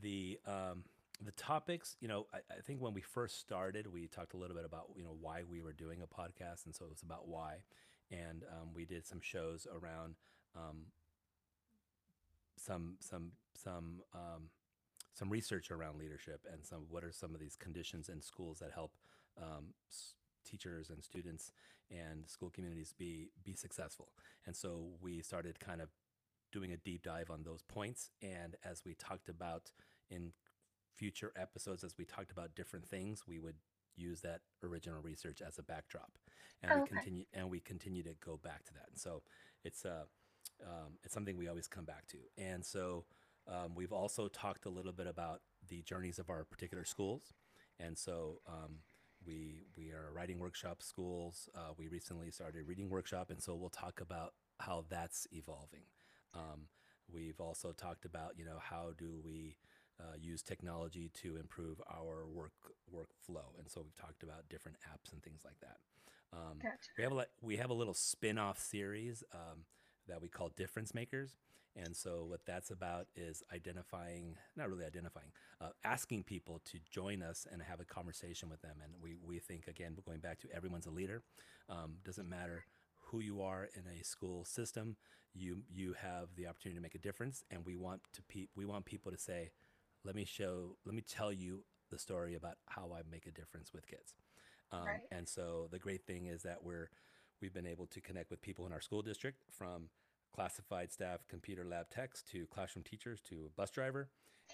the 0.00 0.38
um, 0.46 0.84
the 1.24 1.32
topics, 1.32 1.96
you 2.00 2.08
know, 2.08 2.26
I, 2.32 2.38
I 2.50 2.60
think 2.60 2.80
when 2.80 2.94
we 2.94 3.00
first 3.00 3.40
started, 3.40 3.86
we 3.92 4.06
talked 4.08 4.34
a 4.34 4.36
little 4.36 4.56
bit 4.56 4.64
about 4.64 4.86
you 4.96 5.04
know 5.04 5.16
why 5.20 5.42
we 5.48 5.60
were 5.60 5.72
doing 5.72 6.00
a 6.02 6.06
podcast, 6.06 6.66
and 6.66 6.74
so 6.74 6.84
it 6.84 6.90
was 6.90 7.02
about 7.02 7.28
why, 7.28 7.58
and 8.12 8.44
um, 8.52 8.68
we 8.74 8.84
did 8.84 9.06
some 9.06 9.20
shows 9.20 9.66
around 9.72 10.16
um, 10.56 10.86
some 12.56 12.96
some 13.00 13.32
some 13.56 14.02
um, 14.14 14.50
some 15.14 15.30
research 15.30 15.70
around 15.70 15.98
leadership 15.98 16.40
and 16.52 16.64
some 16.64 16.86
what 16.90 17.04
are 17.04 17.12
some 17.12 17.34
of 17.34 17.40
these 17.40 17.56
conditions 17.56 18.08
in 18.08 18.20
schools 18.20 18.58
that 18.60 18.70
help 18.72 18.92
um, 19.40 19.74
s- 19.90 20.14
teachers 20.44 20.90
and 20.90 21.02
students 21.02 21.52
and 21.90 22.28
school 22.28 22.50
communities 22.50 22.94
be 22.98 23.30
be 23.44 23.54
successful. 23.54 24.08
And 24.46 24.56
so 24.56 24.86
we 25.00 25.22
started 25.22 25.60
kind 25.60 25.80
of 25.80 25.88
doing 26.52 26.72
a 26.72 26.76
deep 26.76 27.02
dive 27.02 27.30
on 27.30 27.42
those 27.44 27.62
points. 27.62 28.10
And 28.22 28.56
as 28.64 28.82
we 28.84 28.94
talked 28.94 29.28
about 29.28 29.70
in 30.10 30.32
future 30.94 31.32
episodes, 31.36 31.82
as 31.82 31.96
we 31.98 32.04
talked 32.04 32.30
about 32.30 32.54
different 32.54 32.86
things, 32.86 33.22
we 33.26 33.38
would 33.38 33.56
use 33.96 34.20
that 34.22 34.40
original 34.62 35.00
research 35.00 35.40
as 35.46 35.58
a 35.58 35.62
backdrop, 35.62 36.12
and 36.62 36.72
Oh, 36.72 36.74
we 36.74 36.82
okay. 36.82 37.02
continue 37.02 37.24
and 37.32 37.50
we 37.50 37.60
continue 37.60 38.02
to 38.02 38.14
go 38.24 38.38
back 38.42 38.64
to 38.66 38.74
that. 38.74 38.86
And 38.90 38.98
so 38.98 39.22
it's 39.64 39.84
uh, 39.84 40.04
um, 40.64 40.94
it's 41.04 41.14
something 41.14 41.36
we 41.36 41.48
always 41.48 41.68
come 41.68 41.84
back 41.84 42.06
to. 42.08 42.18
And 42.38 42.64
so 42.64 43.04
um, 43.48 43.74
we've 43.74 43.92
also 43.92 44.28
talked 44.28 44.66
a 44.66 44.70
little 44.70 44.92
bit 44.92 45.06
about 45.06 45.40
the 45.68 45.82
journeys 45.82 46.18
of 46.18 46.30
our 46.30 46.44
particular 46.44 46.84
schools. 46.84 47.32
And 47.78 47.98
so 47.98 48.40
um, 48.46 48.78
we 49.26 49.64
we 49.76 49.90
are 49.90 50.12
writing 50.14 50.38
workshop 50.38 50.82
schools. 50.82 51.48
Uh, 51.54 51.72
we 51.78 51.88
recently 51.88 52.30
started 52.30 52.60
a 52.62 52.64
reading 52.64 52.88
workshop, 52.90 53.30
and 53.30 53.42
so 53.42 53.54
we'll 53.54 53.70
talk 53.70 54.00
about 54.00 54.34
how 54.60 54.84
that's 54.88 55.26
evolving. 55.32 55.82
Um, 56.34 56.68
we've 57.12 57.40
also 57.40 57.72
talked 57.72 58.04
about 58.04 58.32
you 58.38 58.44
know 58.44 58.58
how 58.60 58.92
do 58.96 59.20
we 59.24 59.56
uh, 60.00 60.14
use 60.20 60.42
technology 60.42 61.10
to 61.22 61.36
improve 61.36 61.80
our 61.90 62.26
work 62.26 62.52
workflow, 62.94 63.58
and 63.58 63.68
so 63.68 63.82
we've 63.82 63.96
talked 63.96 64.22
about 64.22 64.48
different 64.48 64.76
apps 64.92 65.12
and 65.12 65.22
things 65.22 65.42
like 65.44 65.58
that. 65.60 65.78
Um, 66.32 66.58
Gotcha. 66.62 66.76
We 66.96 67.04
have 67.04 67.12
a 67.12 67.26
we 67.40 67.56
have 67.56 67.70
a 67.70 67.74
little 67.74 67.94
spin-off 67.94 68.58
series 68.58 69.22
um, 69.32 69.64
that 70.08 70.20
we 70.20 70.28
call 70.28 70.50
Difference 70.56 70.94
Makers, 70.94 71.36
and 71.76 71.96
so 71.96 72.24
what 72.26 72.40
that's 72.46 72.70
about 72.70 73.06
is 73.14 73.42
identifying, 73.52 74.36
not 74.56 74.68
really 74.68 74.84
identifying, 74.84 75.32
uh, 75.60 75.70
asking 75.84 76.24
people 76.24 76.60
to 76.66 76.78
join 76.90 77.22
us 77.22 77.46
and 77.50 77.62
have 77.62 77.80
a 77.80 77.84
conversation 77.84 78.48
with 78.48 78.62
them. 78.62 78.76
And 78.82 78.92
we 79.02 79.16
we 79.24 79.38
think 79.38 79.68
again, 79.68 79.96
going 80.04 80.20
back 80.20 80.40
to 80.40 80.48
everyone's 80.54 80.86
a 80.86 80.90
leader. 80.90 81.22
Um, 81.68 81.94
doesn't 82.04 82.28
matter 82.28 82.64
who 83.06 83.20
you 83.20 83.42
are 83.42 83.68
in 83.74 83.82
a 83.98 84.02
school 84.04 84.44
system, 84.44 84.96
you 85.34 85.62
you 85.70 85.94
have 85.94 86.28
the 86.36 86.46
opportunity 86.46 86.78
to 86.78 86.82
make 86.82 86.94
a 86.94 86.98
difference, 86.98 87.44
and 87.50 87.64
we 87.64 87.76
want 87.76 88.00
to 88.12 88.22
pe- 88.22 88.48
we 88.54 88.64
want 88.64 88.84
people 88.84 89.12
to 89.12 89.18
say, 89.18 89.50
let 90.04 90.14
me 90.14 90.24
show, 90.24 90.76
let 90.84 90.94
me 90.94 91.02
tell 91.02 91.32
you 91.32 91.64
the 91.90 91.98
story 91.98 92.34
about 92.34 92.56
how 92.66 92.92
I 92.94 93.02
make 93.10 93.26
a 93.26 93.30
difference 93.30 93.72
with 93.72 93.86
kids. 93.86 94.14
Um, 94.72 94.84
Right. 94.86 95.00
And 95.10 95.28
so 95.28 95.68
the 95.70 95.78
great 95.78 96.06
thing 96.06 96.26
is 96.26 96.42
that 96.42 96.64
we're 96.64 96.88
we've 97.40 97.52
been 97.52 97.66
able 97.66 97.86
to 97.88 98.00
connect 98.00 98.30
with 98.30 98.40
people 98.40 98.66
in 98.66 98.72
our 98.72 98.80
school 98.80 99.02
district 99.02 99.42
from 99.50 99.88
classified 100.34 100.92
staff, 100.92 101.20
computer 101.28 101.64
lab 101.64 101.90
techs 101.90 102.22
to 102.22 102.46
classroom 102.46 102.84
teachers 102.84 103.20
to 103.28 103.50
bus 103.56 103.70
driver, 103.70 104.08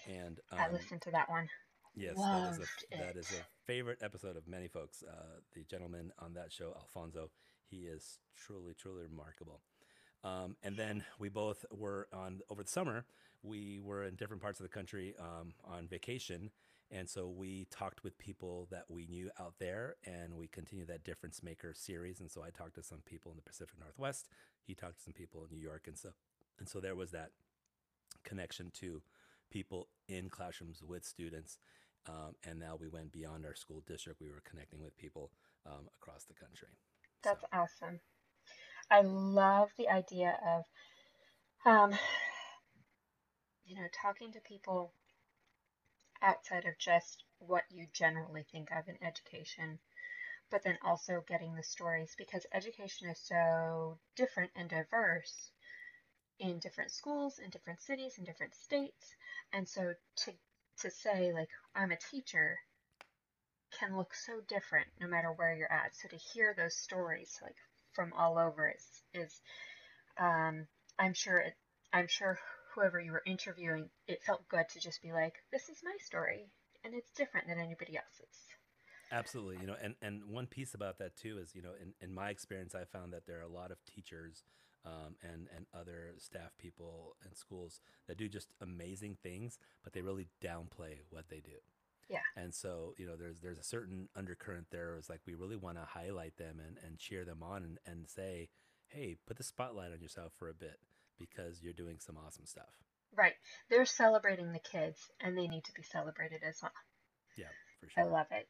and 0.07 0.39
um, 0.51 0.59
I 0.59 0.71
listened 0.71 1.01
to 1.03 1.11
that 1.11 1.29
one. 1.29 1.47
Yes, 1.95 2.15
that 2.17 2.51
is 2.51 2.59
a 2.59 2.97
that 2.97 3.17
is 3.17 3.31
a 3.31 3.43
favorite 3.65 3.99
episode 4.01 4.35
of 4.37 4.47
many 4.47 4.67
folks. 4.67 5.03
Uh, 5.03 5.39
the 5.53 5.63
gentleman 5.63 6.11
on 6.19 6.33
that 6.33 6.51
show, 6.51 6.73
Alfonso, 6.75 7.29
he 7.69 7.87
is 7.87 8.19
truly, 8.35 8.73
truly 8.73 9.03
remarkable. 9.03 9.61
Um, 10.23 10.55
and 10.63 10.75
then 10.77 11.03
we 11.19 11.29
both 11.29 11.65
were 11.71 12.07
on 12.13 12.41
over 12.49 12.63
the 12.63 12.69
summer. 12.69 13.05
We 13.43 13.79
were 13.79 14.03
in 14.03 14.15
different 14.15 14.41
parts 14.41 14.59
of 14.59 14.63
the 14.63 14.69
country 14.73 15.15
um, 15.19 15.53
on 15.63 15.87
vacation, 15.87 16.51
and 16.91 17.09
so 17.09 17.27
we 17.27 17.65
talked 17.71 18.03
with 18.03 18.17
people 18.17 18.67
that 18.71 18.85
we 18.89 19.05
knew 19.07 19.29
out 19.39 19.55
there, 19.59 19.95
and 20.05 20.35
we 20.37 20.47
continued 20.47 20.87
that 20.89 21.03
difference 21.03 21.41
maker 21.43 21.73
series. 21.73 22.19
And 22.19 22.29
so 22.29 22.43
I 22.43 22.49
talked 22.49 22.75
to 22.75 22.83
some 22.83 22.99
people 23.05 23.31
in 23.31 23.37
the 23.37 23.43
Pacific 23.43 23.79
Northwest. 23.79 24.27
He 24.65 24.75
talked 24.75 24.97
to 24.97 25.03
some 25.03 25.13
people 25.13 25.43
in 25.43 25.55
New 25.57 25.61
York, 25.63 25.83
and 25.87 25.97
so 25.97 26.09
and 26.59 26.67
so 26.67 26.79
there 26.79 26.95
was 26.95 27.11
that 27.11 27.31
connection 28.23 28.71
to 28.75 29.01
people 29.51 29.87
in 30.07 30.29
classrooms 30.29 30.81
with 30.83 31.05
students. 31.05 31.57
Um, 32.07 32.35
and 32.43 32.59
now 32.59 32.77
we 32.79 32.87
went 32.87 33.11
beyond 33.11 33.45
our 33.45 33.55
school 33.55 33.83
district. 33.85 34.21
We 34.21 34.29
were 34.29 34.41
connecting 34.49 34.81
with 34.83 34.97
people 34.97 35.31
um, 35.65 35.87
across 36.01 36.23
the 36.25 36.33
country. 36.33 36.69
That's 37.23 37.43
So, 37.43 37.47
awesome. 37.53 38.01
I 38.91 39.01
love 39.01 39.71
the 39.77 39.89
idea 39.89 40.37
of, 40.45 40.65
um, 41.65 41.97
you 43.65 43.75
know, 43.75 43.87
talking 43.93 44.31
to 44.33 44.41
people 44.41 44.93
outside 46.21 46.65
of 46.65 46.77
just 46.77 47.23
what 47.39 47.63
you 47.69 47.87
generally 47.93 48.43
think 48.51 48.71
of 48.71 48.87
in 48.87 49.01
education, 49.03 49.79
but 50.51 50.63
then 50.63 50.77
also 50.83 51.21
getting 51.27 51.55
the 51.55 51.63
stories 51.63 52.15
because 52.17 52.45
education 52.53 53.09
is 53.09 53.19
so 53.19 53.99
different 54.15 54.51
and 54.55 54.69
diverse 54.69 55.51
in 56.39 56.59
different 56.59 56.91
schools, 56.91 57.39
in 57.39 57.49
different 57.49 57.81
cities, 57.81 58.17
in 58.17 58.23
different 58.23 58.55
states. 58.55 59.15
And 59.53 59.67
so 59.67 59.93
to 60.17 60.33
to 60.79 60.89
say 60.89 61.33
like 61.33 61.49
I'm 61.75 61.91
a 61.91 61.97
teacher 61.97 62.57
can 63.71 63.97
look 63.97 64.13
so 64.13 64.41
different 64.41 64.87
no 64.99 65.07
matter 65.07 65.31
where 65.31 65.55
you're 65.55 65.71
at. 65.71 65.95
So 65.95 66.07
to 66.09 66.17
hear 66.17 66.53
those 66.53 66.75
stories 66.77 67.39
like 67.41 67.57
from 67.99 68.13
all 68.17 68.37
over 68.37 68.73
is 68.73 68.85
is 69.13 69.41
um, 70.17 70.67
I'm 70.97 71.13
sure 71.13 71.39
it, 71.39 71.53
I'm 71.91 72.07
sure 72.07 72.39
whoever 72.73 72.97
you 72.97 73.11
were 73.11 73.23
interviewing, 73.25 73.89
it 74.07 74.23
felt 74.25 74.47
good 74.47 74.69
to 74.69 74.79
just 74.79 75.01
be 75.01 75.11
like, 75.11 75.33
this 75.51 75.67
is 75.67 75.79
my 75.83 75.95
story, 75.99 76.47
and 76.85 76.93
it's 76.93 77.11
different 77.11 77.47
than 77.47 77.59
anybody 77.59 77.97
else's. 77.97 78.37
absolutely. 79.11 79.57
You 79.59 79.67
know, 79.67 79.75
and, 79.81 79.95
and 80.01 80.23
one 80.25 80.47
piece 80.47 80.73
about 80.75 80.99
that 80.99 81.17
too 81.17 81.39
is, 81.39 81.53
you 81.53 81.61
know, 81.61 81.71
in, 81.81 81.93
in 81.99 82.15
my 82.15 82.29
experience, 82.29 82.73
I 82.73 82.85
found 82.85 83.11
that 83.11 83.25
there 83.27 83.39
are 83.39 83.49
a 83.49 83.53
lot 83.53 83.71
of 83.71 83.77
teachers 83.83 84.43
um, 84.85 85.15
and, 85.21 85.47
and 85.53 85.65
other 85.77 86.13
staff 86.19 86.51
people 86.57 87.17
and 87.25 87.35
schools 87.35 87.81
that 88.07 88.17
do 88.17 88.29
just 88.29 88.53
amazing 88.61 89.17
things, 89.21 89.59
but 89.83 89.91
they 89.91 90.01
really 90.01 90.27
downplay 90.41 90.99
what 91.09 91.27
they 91.29 91.41
do. 91.41 91.59
Yeah. 92.09 92.19
And 92.35 92.53
so, 92.53 92.95
you 92.97 93.05
know, 93.05 93.15
there's 93.15 93.39
there's 93.39 93.59
a 93.59 93.63
certain 93.63 94.09
undercurrent 94.15 94.67
there. 94.71 94.95
It's 94.97 95.09
like 95.09 95.21
we 95.27 95.35
really 95.35 95.55
want 95.55 95.77
to 95.77 95.85
highlight 95.85 96.37
them 96.37 96.59
and, 96.59 96.77
and 96.85 96.97
cheer 96.97 97.23
them 97.23 97.43
on 97.43 97.63
and, 97.63 97.77
and 97.85 98.09
say, 98.09 98.49
hey, 98.87 99.17
put 99.27 99.37
the 99.37 99.43
spotlight 99.43 99.91
on 99.91 100.01
yourself 100.01 100.33
for 100.37 100.49
a 100.49 100.53
bit 100.53 100.79
because 101.19 101.61
you're 101.61 101.73
doing 101.73 101.97
some 101.99 102.17
awesome 102.17 102.45
stuff. 102.45 102.83
Right. 103.15 103.33
They're 103.69 103.85
celebrating 103.85 104.51
the 104.51 104.59
kids, 104.59 104.97
and 105.19 105.37
they 105.37 105.47
need 105.47 105.63
to 105.65 105.73
be 105.73 105.83
celebrated 105.83 106.41
as 106.43 106.59
well. 106.61 106.71
Yeah, 107.37 107.45
for 107.79 107.89
sure. 107.89 108.03
I 108.03 108.07
love 108.07 108.27
it. 108.31 108.47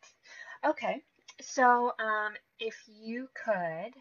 Okay. 0.65 1.03
So, 1.41 1.93
um, 1.99 2.33
if 2.59 2.75
you 2.87 3.29
could 3.45 3.93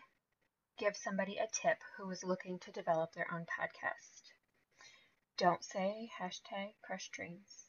give 0.79 0.97
somebody 0.97 1.37
a 1.37 1.47
tip 1.53 1.79
who 1.97 2.11
is 2.11 2.25
looking 2.25 2.59
to 2.61 2.73
develop 2.73 3.13
their 3.13 3.27
own 3.33 3.47
podcast, 3.47 4.23
don't 5.37 5.63
say 5.63 6.11
hashtag 6.21 6.73
crush 6.83 7.11
dreams. 7.11 7.68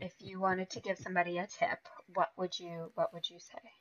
If 0.00 0.14
you 0.20 0.40
wanted 0.40 0.70
to 0.70 0.80
give 0.80 0.98
somebody 0.98 1.38
a 1.38 1.46
tip, 1.46 1.88
what 2.14 2.32
would 2.36 2.58
you 2.58 2.92
what 2.94 3.12
would 3.14 3.30
you 3.30 3.38
say? 3.38 3.72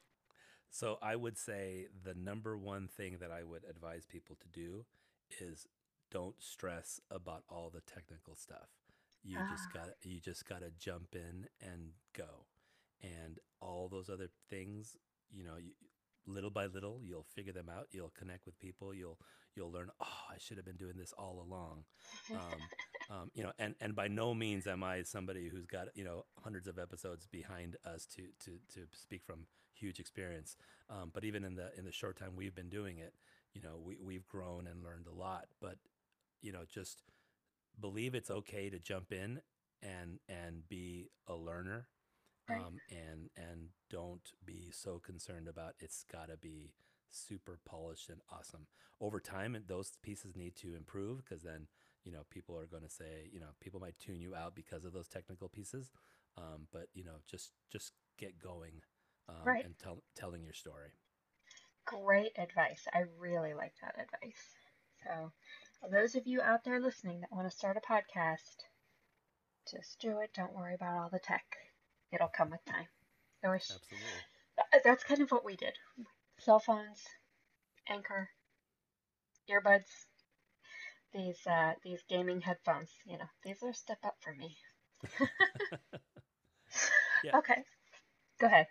so 0.70 0.98
I 1.02 1.16
would 1.16 1.38
say 1.38 1.88
the 2.04 2.14
number 2.14 2.58
one 2.58 2.88
thing 2.88 3.18
that 3.20 3.32
I 3.32 3.44
would 3.44 3.64
advise 3.70 4.06
people 4.06 4.36
to 4.42 4.48
do 4.48 4.86
is 5.42 5.68
don't 6.12 6.36
stress 6.42 7.00
about 7.12 7.44
all 7.50 7.70
the 7.74 7.82
technical 7.82 8.36
stuff. 8.36 8.70
You 9.24 9.44
just 9.44 9.70
Ah. 9.70 9.74
got 9.74 9.90
you 10.04 10.20
just 10.20 10.48
got 10.48 10.62
to 10.62 10.72
jump 10.80 11.16
in 11.16 11.48
and 11.62 11.92
go. 12.16 12.46
And 13.02 13.40
all 13.62 13.90
those 13.90 14.10
other 14.10 14.30
things, 14.50 14.96
you 15.32 15.44
know, 15.44 15.58
you, 15.58 15.72
little 16.28 16.50
by 16.50 16.68
little, 16.68 17.00
you'll 17.04 17.26
figure 17.36 17.54
them 17.54 17.70
out. 17.70 17.88
You'll 17.92 18.14
connect 18.18 18.46
with 18.46 18.60
people. 18.60 18.94
You'll 18.94 19.18
you'll 19.56 19.72
learn. 19.72 19.90
Oh, 20.00 20.24
I 20.30 20.38
should 20.38 20.58
have 20.58 20.66
been 20.66 20.78
doing 20.78 20.98
this 20.98 21.14
all 21.18 21.46
along. 21.48 21.84
Um, 22.32 22.60
um, 23.10 23.32
you 23.34 23.44
know, 23.44 23.52
and 23.58 23.76
and 23.82 23.96
by 23.96 24.08
no 24.08 24.34
means 24.34 24.68
am 24.68 24.84
I 24.84 25.04
somebody 25.04 25.50
who's 25.50 25.66
got 25.66 25.88
you 25.96 26.04
know 26.04 26.26
hundreds 26.44 26.68
of 26.68 26.78
episodes 26.78 27.28
behind 27.28 27.78
us 27.86 28.06
to 28.16 28.24
to 28.46 28.60
to 28.74 28.88
speak 28.92 29.24
from 29.26 29.48
huge 29.74 30.00
experience. 30.00 30.58
Um, 30.90 31.12
but 31.14 31.24
even 31.24 31.44
in 31.44 31.56
the 31.56 31.72
in 31.78 31.86
the 31.86 31.92
short 31.92 32.18
time 32.18 32.36
we've 32.36 32.56
been 32.56 32.70
doing 32.70 32.98
it, 32.98 33.14
you 33.54 33.62
know, 33.62 33.80
we 33.84 33.98
we've 34.04 34.28
grown 34.28 34.68
and 34.68 34.84
learned 34.84 35.08
a 35.08 35.14
lot. 35.14 35.46
But 35.62 35.78
you 36.42 36.52
know, 36.52 36.64
just 36.68 37.04
believe 37.80 38.16
it's 38.16 38.32
okay 38.32 38.70
to 38.70 38.80
jump 38.80 39.12
in 39.12 39.42
and 39.82 40.20
and 40.28 40.68
be 40.68 41.10
a 41.28 41.36
learner 41.36 41.88
Right. 42.50 42.68
um, 42.68 42.80
and 42.90 43.30
and 43.36 43.70
don't 43.90 44.32
be 44.46 44.70
so 44.72 45.00
concerned 45.00 45.48
about 45.48 45.74
it's 45.80 46.04
got 46.12 46.30
to 46.30 46.38
be 46.38 46.74
super 47.10 47.60
polished 47.66 48.10
and 48.10 48.20
awesome 48.32 48.68
over 49.00 49.20
time 49.20 49.58
those 49.68 49.94
pieces 50.04 50.36
need 50.36 50.56
to 50.56 50.76
improve 50.76 51.24
because 51.24 51.44
then 51.44 51.68
you 52.04 52.12
know 52.12 52.22
people 52.30 52.58
are 52.58 52.66
going 52.68 52.84
to 52.84 52.90
say 52.90 53.30
you 53.32 53.40
know 53.40 53.48
people 53.62 53.80
might 53.80 53.98
tune 54.00 54.20
you 54.22 54.36
out 54.36 54.56
because 54.56 54.84
of 54.86 54.94
those 54.94 55.08
technical 55.08 55.48
pieces 55.50 55.92
um, 56.38 56.68
but 56.72 56.88
you 56.94 57.04
know 57.04 57.18
just 57.30 57.52
just 57.72 57.92
get 58.18 58.40
going 58.40 58.82
um, 59.30 59.56
Right. 59.56 59.64
and 59.64 59.78
tell, 59.80 60.04
telling 60.16 60.44
your 60.44 60.54
story 60.54 60.92
Great 61.86 62.38
advice. 62.38 62.88
I 62.94 63.06
really 63.18 63.54
like 63.54 63.74
that 63.82 64.00
advice. 64.00 64.56
So, 65.04 65.32
those 65.90 66.16
of 66.16 66.28
you 66.28 66.42
out 66.42 66.64
there 66.64 66.80
listening 66.80 67.22
that 67.22 67.32
want 67.32 67.50
to 67.50 67.56
start 67.58 67.78
a 67.78 67.82
podcast, 67.82 68.58
just 69.70 70.00
do 70.00 70.20
it. 70.20 70.34
Don't 70.34 70.54
worry 70.56 70.74
about 70.74 70.96
all 70.96 71.10
the 71.10 71.20
tech. 71.20 71.46
It'll 72.12 72.28
come 72.28 72.52
with 72.52 72.64
time. 72.66 72.88
I 73.44 73.50
wish 73.50 73.68
absolutely 73.74 74.22
th- 74.72 74.84
that's 74.84 75.04
kind 75.04 75.22
of 75.22 75.32
what 75.32 75.46
we 75.46 75.56
did. 75.56 75.74
Cell 76.40 76.60
phones, 76.60 77.04
Anchor, 77.88 78.30
earbuds, 79.50 80.08
these 81.14 81.46
uh, 81.48 81.74
these 81.84 82.04
gaming 82.10 82.42
headphones. 82.42 82.92
You 83.06 83.18
know, 83.18 83.30
these 83.44 83.62
are 83.64 83.70
a 83.70 83.74
step 83.74 84.00
up 84.04 84.16
for 84.22 84.34
me. 84.34 84.58
Yeah. 87.24 87.32
Okay, 87.36 87.64
go 88.40 88.48
ahead. 88.48 88.68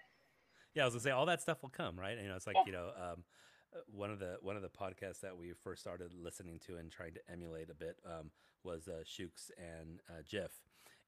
Yeah, 0.74 0.82
I 0.82 0.86
was 0.86 0.94
gonna 0.94 1.02
say 1.02 1.10
all 1.10 1.26
that 1.26 1.42
stuff 1.42 1.62
will 1.62 1.70
come, 1.70 1.98
right? 1.98 2.18
You 2.18 2.28
know, 2.28 2.36
it's 2.36 2.46
like 2.46 2.56
Yeah. 2.56 2.62
you 2.66 2.72
know, 2.72 2.90
um, 2.96 3.24
uh, 3.74 3.80
one 3.88 4.10
of 4.10 4.18
the 4.18 4.36
one 4.40 4.56
of 4.56 4.62
the 4.62 4.68
podcasts 4.68 5.20
that 5.20 5.36
we 5.36 5.52
first 5.52 5.80
started 5.80 6.12
listening 6.14 6.60
to 6.66 6.76
and 6.76 6.90
trying 6.90 7.14
to 7.14 7.20
emulate 7.30 7.70
a 7.70 7.74
bit 7.74 7.96
um, 8.06 8.30
was 8.62 8.88
uh, 8.88 9.02
Shukes 9.04 9.50
and 9.58 10.00
uh, 10.08 10.22
Giff, 10.28 10.52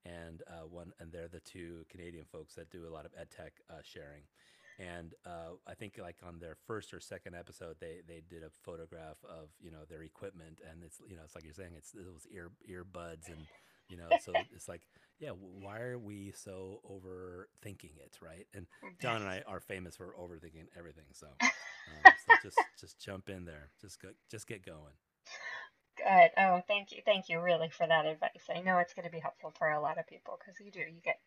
and 0.09 0.43
uh, 0.49 0.67
one 0.67 0.93
and 1.01 1.13
they're 1.13 1.29
the 1.29 1.41
two 1.41 1.85
Canadian 1.91 2.25
folks 2.31 2.55
that 2.55 2.71
do 2.71 2.87
a 2.87 2.93
lot 2.93 3.05
of 3.05 3.13
ed 3.19 3.29
tech 3.31 3.53
uh, 3.71 3.83
sharing. 3.83 4.23
And 4.79 5.15
uh, 5.27 5.59
I 5.67 5.75
think 5.75 5.99
like 6.01 6.17
on 6.25 6.39
their 6.39 6.57
first 6.67 6.95
or 6.95 7.01
second 7.01 7.35
episode, 7.35 7.77
they 7.81 8.01
they 8.07 8.23
did 8.29 8.43
a 8.45 8.51
photograph 8.63 9.19
of 9.29 9.49
you 9.61 9.71
know 9.71 9.85
their 9.89 10.03
equipment, 10.03 10.61
and 10.71 10.83
it's 10.85 11.01
you 11.09 11.17
know 11.17 11.23
it's 11.25 11.35
like 11.35 11.45
you're 11.45 11.53
saying 11.53 11.73
it's 11.77 11.91
those 11.93 12.27
ear 12.33 12.51
earbuds 12.71 13.27
and 13.27 13.47
you 13.89 13.97
know 13.97 14.09
so 14.21 14.33
it's 14.55 14.69
like 14.69 14.83
yeah 15.19 15.31
why 15.31 15.81
are 15.81 15.99
we 15.99 16.33
so 16.37 16.81
overthinking 16.89 17.97
it 17.99 18.17
right 18.23 18.47
and 18.55 18.67
John 19.01 19.23
and 19.23 19.29
I 19.29 19.43
are 19.47 19.61
famous 19.61 19.97
for 19.97 20.15
overthinking 20.19 20.67
everything. 20.79 21.07
So, 21.13 21.27
um, 21.41 22.13
so 22.27 22.35
just 22.43 22.59
just 22.79 23.01
jump 23.01 23.29
in 23.29 23.45
there. 23.45 23.71
Just 23.81 24.01
go, 24.01 24.11
just 24.31 24.47
get 24.47 24.65
going. 24.65 24.95
Good. 25.99 26.31
Oh, 26.39 26.63
thank 26.69 26.93
you. 26.93 27.03
Thank 27.05 27.29
you 27.29 27.41
really 27.41 27.71
for 27.71 27.87
that 27.87 28.07
advice. 28.07 28.49
I 28.49 28.61
know 28.61 28.79
it's 28.79 28.95
going 28.95 29.05
to 29.05 29.11
be 29.11 29.19
helpful 29.19 29.53
for 29.59 29.69
a 29.69 29.81
lot 29.81 29.99
of 29.99 30.07
people 30.07 30.39
because 30.39 30.61
you 30.61 30.71
do. 30.71 30.79
You 30.79 31.01
get 31.05 31.19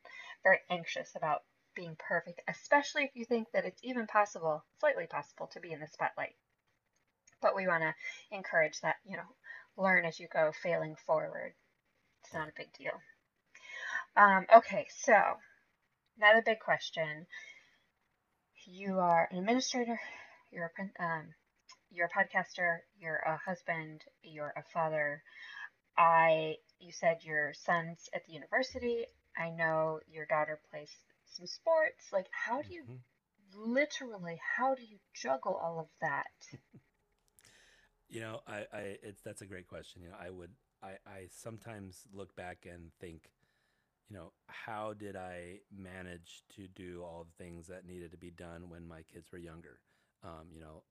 very 0.44 0.60
anxious 0.70 1.14
about 1.16 1.44
being 1.76 1.98
perfect, 2.00 2.42
especially 2.48 3.04
if 3.04 3.12
you 3.14 3.26
think 3.26 3.52
that 3.52 3.66
it's 3.66 3.82
even 3.84 4.08
possible, 4.08 4.64
slightly 4.80 5.08
possible, 5.08 5.48
to 5.48 5.60
be 5.60 5.74
in 5.74 5.82
the 5.82 5.88
spotlight. 5.88 6.36
But 7.42 7.56
we 7.56 7.68
want 7.68 7.84
to 7.84 7.94
encourage 8.36 8.80
that, 8.82 8.96
you 9.04 9.18
know, 9.18 9.36
learn 9.76 10.06
as 10.06 10.20
you 10.20 10.28
go, 10.32 10.52
failing 10.64 10.96
forward. 11.06 11.54
It's 12.24 12.34
not 12.34 12.48
a 12.48 12.54
big 12.56 12.72
deal. 12.74 13.02
Um, 14.16 14.46
okay, 14.56 14.88
so 14.90 15.38
another 16.18 16.42
big 16.42 16.60
question. 16.60 17.26
You 18.66 19.00
are 19.00 19.28
an 19.32 19.38
administrator, 19.38 20.00
you're 20.52 20.72
a, 20.80 21.04
um, 21.04 21.34
you're 21.92 22.08
a 22.08 22.10
podcaster, 22.10 22.78
you're 22.98 23.22
a 23.26 23.38
husband, 23.38 24.02
you're 24.24 24.54
a 24.56 24.64
father. 24.74 25.22
I, 25.98 26.56
you 26.80 26.92
said 26.92 27.18
your 27.24 27.54
son's 27.54 28.10
at 28.16 28.26
the 28.26 28.34
university. 28.34 29.06
I 29.38 29.50
know 29.50 30.00
your 30.10 30.26
daughter 30.26 30.60
plays 30.72 30.90
some 31.26 31.48
sports. 31.48 32.08
Like, 32.12 32.28
how 32.32 32.62
do 32.62 32.74
you 32.74 32.84
mm-hmm. 32.84 33.74
literally, 33.74 34.40
how 34.58 34.74
do 34.76 34.84
you 34.84 34.98
juggle 35.14 35.60
all 35.62 35.80
of 35.80 35.88
that? 36.00 36.60
you 38.10 38.22
know, 38.22 38.40
I, 38.48 38.66
I, 38.74 38.98
it's, 39.04 39.22
that's 39.22 39.42
a 39.42 39.46
great 39.46 39.68
question. 39.68 40.02
You 40.02 40.10
know, 40.10 40.18
I 40.20 40.30
would, 40.30 40.52
I, 40.82 40.92
I 41.06 41.28
sometimes 41.30 42.04
look 42.14 42.36
back 42.36 42.66
and 42.72 42.92
think, 43.00 43.30
you 44.10 44.18
know, 44.18 44.32
how 44.48 44.94
did 44.94 45.16
I 45.16 45.60
manage 45.74 46.44
to 46.56 46.68
do 46.68 47.04
all 47.04 47.26
the 47.26 47.44
things 47.44 47.68
that 47.68 47.86
needed 47.86 48.12
to 48.12 48.18
be 48.18 48.32
done 48.32 48.70
when 48.70 48.88
my 48.88 49.02
kids 49.14 49.32
were 49.32 49.38
younger? 49.38 49.80
Um, 50.24 50.48
you 50.54 50.60
know, 50.60 50.84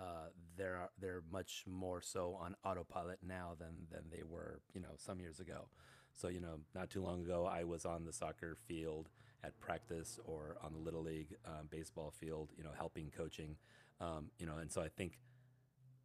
uh, 0.00 0.28
they're 0.56 0.90
they're 1.00 1.22
much 1.30 1.64
more 1.66 2.00
so 2.00 2.36
on 2.40 2.54
autopilot 2.64 3.18
now 3.26 3.52
than 3.58 3.86
than 3.90 4.02
they 4.10 4.22
were, 4.28 4.60
you 4.74 4.80
know, 4.80 4.94
some 4.96 5.20
years 5.20 5.40
ago. 5.40 5.68
So 6.12 6.28
you 6.28 6.40
know, 6.40 6.60
not 6.74 6.90
too 6.90 7.02
long 7.02 7.22
ago, 7.22 7.46
I 7.50 7.64
was 7.64 7.84
on 7.84 8.04
the 8.04 8.12
soccer 8.12 8.56
field 8.66 9.08
at 9.42 9.58
practice 9.60 10.18
or 10.24 10.56
on 10.62 10.72
the 10.72 10.78
little 10.78 11.02
league 11.02 11.36
um, 11.44 11.68
baseball 11.70 12.10
field, 12.10 12.50
you 12.56 12.64
know, 12.64 12.70
helping 12.76 13.10
coaching, 13.10 13.56
um, 14.00 14.30
you 14.38 14.46
know, 14.46 14.56
and 14.58 14.70
so 14.70 14.80
I 14.82 14.88
think 14.88 15.18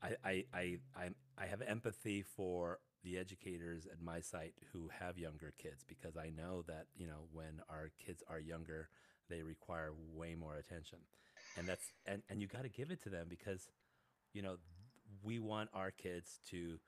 I 0.01 0.15
I 0.23 0.45
I 0.53 0.77
I, 0.95 1.09
I 1.37 1.45
have 1.47 1.61
empathy 1.61 2.21
for 2.21 2.79
the 3.03 3.17
educators 3.17 3.85
at 3.85 4.01
my 4.01 4.19
site 4.19 4.53
who 4.73 4.89
have 4.99 5.17
younger 5.17 5.53
kids 5.57 5.83
because 5.87 6.17
I 6.17 6.29
know 6.29 6.63
that 6.67 6.87
you 6.97 7.07
know 7.07 7.27
when 7.31 7.61
our 7.69 7.91
kids 8.03 8.23
are 8.29 8.39
younger, 8.39 8.89
they 9.29 9.41
require 9.41 9.91
way 10.13 10.35
more 10.35 10.57
attention, 10.57 10.99
and 11.57 11.67
that's 11.67 11.91
and 12.05 12.21
and 12.29 12.41
you 12.41 12.47
got 12.47 12.63
to 12.63 12.69
give 12.69 12.91
it 12.91 13.01
to 13.03 13.09
them 13.09 13.27
because 13.29 13.67
you 14.33 14.41
know 14.41 14.57
we 15.23 15.39
want 15.39 15.69
our 15.73 15.91
kids 15.91 16.39
to 16.49 16.79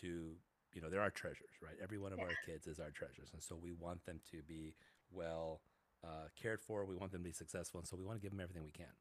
to 0.00 0.32
you 0.74 0.80
know 0.82 0.90
they're 0.90 1.00
our 1.00 1.10
treasures 1.10 1.48
right? 1.62 1.76
Every 1.82 1.98
one 1.98 2.12
of 2.12 2.18
yeah. 2.18 2.26
our 2.26 2.34
kids 2.46 2.66
is 2.66 2.78
our 2.78 2.90
treasures. 2.90 3.30
And 3.32 3.42
so 3.42 3.56
we 3.60 3.72
want 3.72 4.04
them 4.06 4.20
to 4.30 4.42
be 4.46 4.74
well 5.10 5.60
uh, 6.04 6.28
cared 6.40 6.60
for. 6.60 6.84
We 6.84 6.94
want 6.94 7.12
them 7.12 7.22
to 7.22 7.28
be 7.28 7.32
successful. 7.32 7.80
And 7.80 7.88
so 7.88 7.96
we 7.96 8.04
want 8.04 8.18
to 8.18 8.22
give 8.22 8.30
them 8.30 8.40
everything 8.40 8.64
we 8.64 8.70
can. 8.70 8.92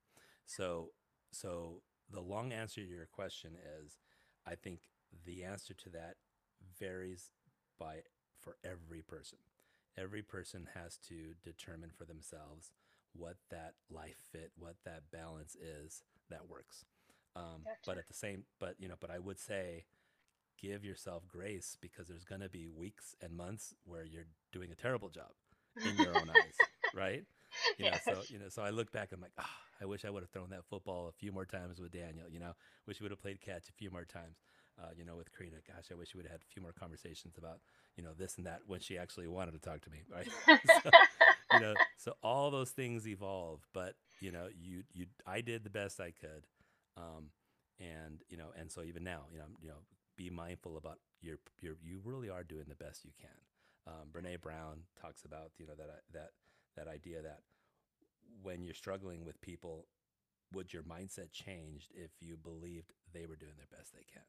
So 0.45 0.89
so 1.31 1.81
the 2.12 2.21
long 2.21 2.53
answer 2.53 2.81
to 2.81 2.88
your 2.88 3.05
question 3.05 3.51
is 3.81 3.97
i 4.47 4.55
think 4.55 4.79
the 5.25 5.43
answer 5.43 5.74
to 5.74 5.89
that 5.89 6.15
varies 6.79 7.31
by 7.77 7.97
for 8.39 8.55
every 8.63 9.01
person. 9.01 9.39
Every 9.97 10.21
person 10.21 10.69
has 10.74 10.97
to 11.09 11.33
determine 11.43 11.89
for 11.97 12.05
themselves 12.05 12.71
what 13.17 13.38
that 13.50 13.74
life 13.89 14.17
fit 14.31 14.51
what 14.57 14.75
that 14.86 15.03
balance 15.12 15.55
is 15.55 16.03
that 16.29 16.47
works 16.47 16.86
um, 17.38 17.62
gotcha. 17.63 17.77
But 17.86 17.97
at 18.00 18.07
the 18.07 18.13
same, 18.13 18.43
but 18.59 18.75
you 18.79 18.88
know, 18.88 18.95
but 19.00 19.12
I 19.12 19.19
would 19.19 19.39
say, 19.39 19.86
give 20.59 20.83
yourself 20.83 21.27
grace 21.27 21.77
because 21.79 22.07
there's 22.07 22.25
going 22.25 22.41
to 22.41 22.50
be 22.50 22.67
weeks 22.67 23.15
and 23.21 23.36
months 23.36 23.74
where 23.86 24.03
you're 24.03 24.27
doing 24.51 24.71
a 24.71 24.75
terrible 24.75 25.09
job 25.09 25.29
in 25.86 25.95
your 25.97 26.17
own 26.17 26.30
eyes, 26.30 26.58
right? 26.95 27.23
You 27.77 27.86
know, 27.86 27.91
yes. 27.91 28.01
so 28.06 28.21
you 28.34 28.39
know, 28.39 28.49
so 28.49 28.63
I 28.63 28.71
look 28.71 28.91
back, 28.91 29.10
I'm 29.13 29.21
like, 29.21 29.34
ah, 29.38 29.45
oh, 29.45 29.84
I 29.84 29.86
wish 29.86 30.03
I 30.03 30.10
would 30.10 30.23
have 30.23 30.32
thrown 30.32 30.49
that 30.49 30.65
football 30.65 31.08
a 31.08 31.12
few 31.12 31.32
more 31.32 31.45
times 31.45 31.80
with 31.80 31.91
Daniel. 31.91 32.27
You 32.30 32.39
know, 32.39 32.53
wish 32.88 32.99
we 32.99 33.06
would 33.06 33.12
have 33.12 33.21
played 33.21 33.39
catch 33.39 33.69
a 33.69 33.73
few 33.73 33.91
more 33.91 34.06
times. 34.06 34.38
Uh, 34.80 34.89
you 34.95 35.03
know, 35.06 35.15
with 35.15 35.36
Karina, 35.36 35.58
gosh, 35.67 35.86
I 35.91 35.95
wish 35.95 36.13
we 36.13 36.19
would 36.19 36.25
have 36.25 36.34
had 36.34 36.41
a 36.41 36.53
few 36.53 36.62
more 36.62 36.71
conversations 36.71 37.36
about, 37.36 37.62
you 37.95 38.03
know, 38.03 38.12
this 38.15 38.38
and 38.38 38.45
that 38.45 38.60
when 38.67 38.80
she 38.80 38.95
actually 38.95 39.27
wanted 39.27 39.53
to 39.53 39.60
talk 39.60 39.82
to 39.82 39.89
me, 39.89 40.03
right? 40.08 40.27
so, 40.84 40.91
you 41.60 41.65
know, 41.65 41.74
so 41.98 42.13
all 42.24 42.52
those 42.52 42.72
things 42.72 43.08
evolve, 43.08 43.62
but 43.74 43.96
you 44.22 44.32
know, 44.32 44.48
you 44.56 44.84
you 44.93 45.06
I 45.26 45.41
did 45.41 45.63
the 45.63 45.70
best 45.70 46.00
I 46.00 46.12
could. 46.12 46.46
Um, 46.98 47.32
and 47.80 48.22
you 48.30 48.38
know, 48.38 48.48
and 48.60 48.72
so 48.72 48.82
even 48.84 49.04
now, 49.04 49.24
you 49.32 49.39
know, 49.39 49.46
you 49.62 49.67
know, 49.70 49.82
be 50.15 50.30
mindful 50.30 50.78
about 50.78 51.00
your 51.22 51.38
your 51.62 51.76
you 51.84 52.02
really 52.04 52.30
are 52.30 52.43
doing 52.43 52.65
the 52.67 52.76
best 52.76 53.06
you 53.06 53.12
can. 53.20 53.30
Um, 53.88 54.10
Brene 54.12 54.41
Brown 54.41 54.82
talks 55.00 55.26
about 55.26 55.52
you 55.58 55.67
know 55.67 55.76
that 55.78 55.89
that 56.13 56.32
that 56.76 56.88
idea 56.88 57.22
that 57.22 57.41
when 58.41 58.63
you're 58.63 58.74
struggling 58.74 59.26
with 59.26 59.41
people, 59.41 59.88
would 60.54 60.74
your 60.74 60.84
mindset 60.84 61.32
changed 61.32 61.91
if 61.96 62.12
you 62.22 62.38
believed 62.38 62.93
they 63.13 63.26
were 63.26 63.36
doing 63.36 63.54
their 63.58 63.78
best 63.78 63.93
they 63.93 64.06
can? 64.12 64.24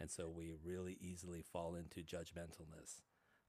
And 0.00 0.10
so 0.10 0.28
we 0.28 0.52
really 0.64 0.96
easily 1.00 1.42
fall 1.42 1.74
into 1.74 2.00
judgmentalness. 2.00 3.02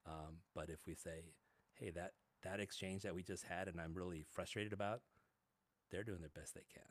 Um, 0.05 0.41
but 0.55 0.69
if 0.69 0.87
we 0.87 0.95
say, 0.95 1.33
"Hey, 1.73 1.91
that 1.91 2.13
that 2.43 2.59
exchange 2.59 3.03
that 3.03 3.15
we 3.15 3.23
just 3.23 3.43
had, 3.45 3.67
and 3.67 3.79
I'm 3.79 3.93
really 3.93 4.25
frustrated 4.29 4.73
about," 4.73 5.01
they're 5.91 6.03
doing 6.03 6.21
their 6.21 6.29
best 6.29 6.53
they 6.53 6.65
can. 6.73 6.83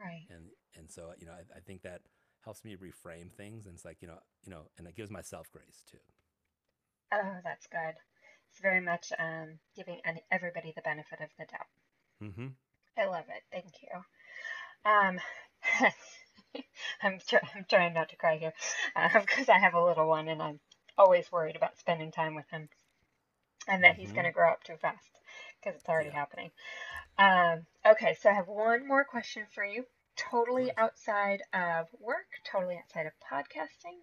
Right. 0.00 0.26
And 0.30 0.50
and 0.76 0.90
so 0.90 1.12
you 1.18 1.26
know 1.26 1.32
I, 1.32 1.56
I 1.56 1.60
think 1.60 1.82
that 1.82 2.02
helps 2.44 2.64
me 2.64 2.76
reframe 2.76 3.32
things, 3.32 3.66
and 3.66 3.74
it's 3.74 3.84
like 3.84 3.98
you 4.00 4.08
know 4.08 4.18
you 4.44 4.50
know, 4.50 4.70
and 4.78 4.86
it 4.86 4.96
gives 4.96 5.10
myself 5.10 5.50
grace 5.50 5.82
too. 5.90 5.98
Oh, 7.12 7.36
that's 7.42 7.66
good. 7.66 7.94
It's 8.50 8.60
very 8.60 8.80
much 8.80 9.12
um, 9.18 9.58
giving 9.76 10.00
everybody 10.30 10.72
the 10.74 10.82
benefit 10.82 11.20
of 11.20 11.28
the 11.38 11.46
doubt. 11.46 11.66
Mm-hmm. 12.22 12.48
I 12.98 13.06
love 13.06 13.24
it. 13.28 13.42
Thank 13.52 13.72
you. 13.82 14.90
Um, 14.90 15.18
I'm, 17.02 17.18
tr- 17.26 17.46
I'm 17.54 17.64
trying 17.68 17.94
not 17.94 18.08
to 18.10 18.16
cry 18.16 18.38
here 18.38 18.52
because 18.94 19.48
uh, 19.48 19.52
I 19.56 19.58
have 19.58 19.74
a 19.74 19.84
little 19.84 20.08
one 20.08 20.28
and 20.28 20.42
I'm 20.42 20.60
always 20.96 21.30
worried 21.30 21.56
about 21.56 21.78
spending 21.78 22.10
time 22.10 22.34
with 22.34 22.48
him 22.50 22.68
and 23.68 23.84
that 23.84 23.92
mm-hmm. 23.92 24.00
he's 24.00 24.12
going 24.12 24.24
to 24.24 24.32
grow 24.32 24.50
up 24.50 24.64
too 24.64 24.76
fast 24.80 25.10
because 25.60 25.78
it's 25.78 25.88
already 25.88 26.08
yeah. 26.08 26.14
happening. 26.14 26.50
Um, 27.18 27.66
okay, 27.86 28.16
so 28.20 28.30
I 28.30 28.32
have 28.32 28.48
one 28.48 28.86
more 28.86 29.04
question 29.04 29.44
for 29.54 29.64
you. 29.64 29.84
Totally 30.16 30.72
outside 30.76 31.42
of 31.52 31.86
work, 32.00 32.26
totally 32.50 32.76
outside 32.76 33.06
of 33.06 33.12
podcasting. 33.30 33.98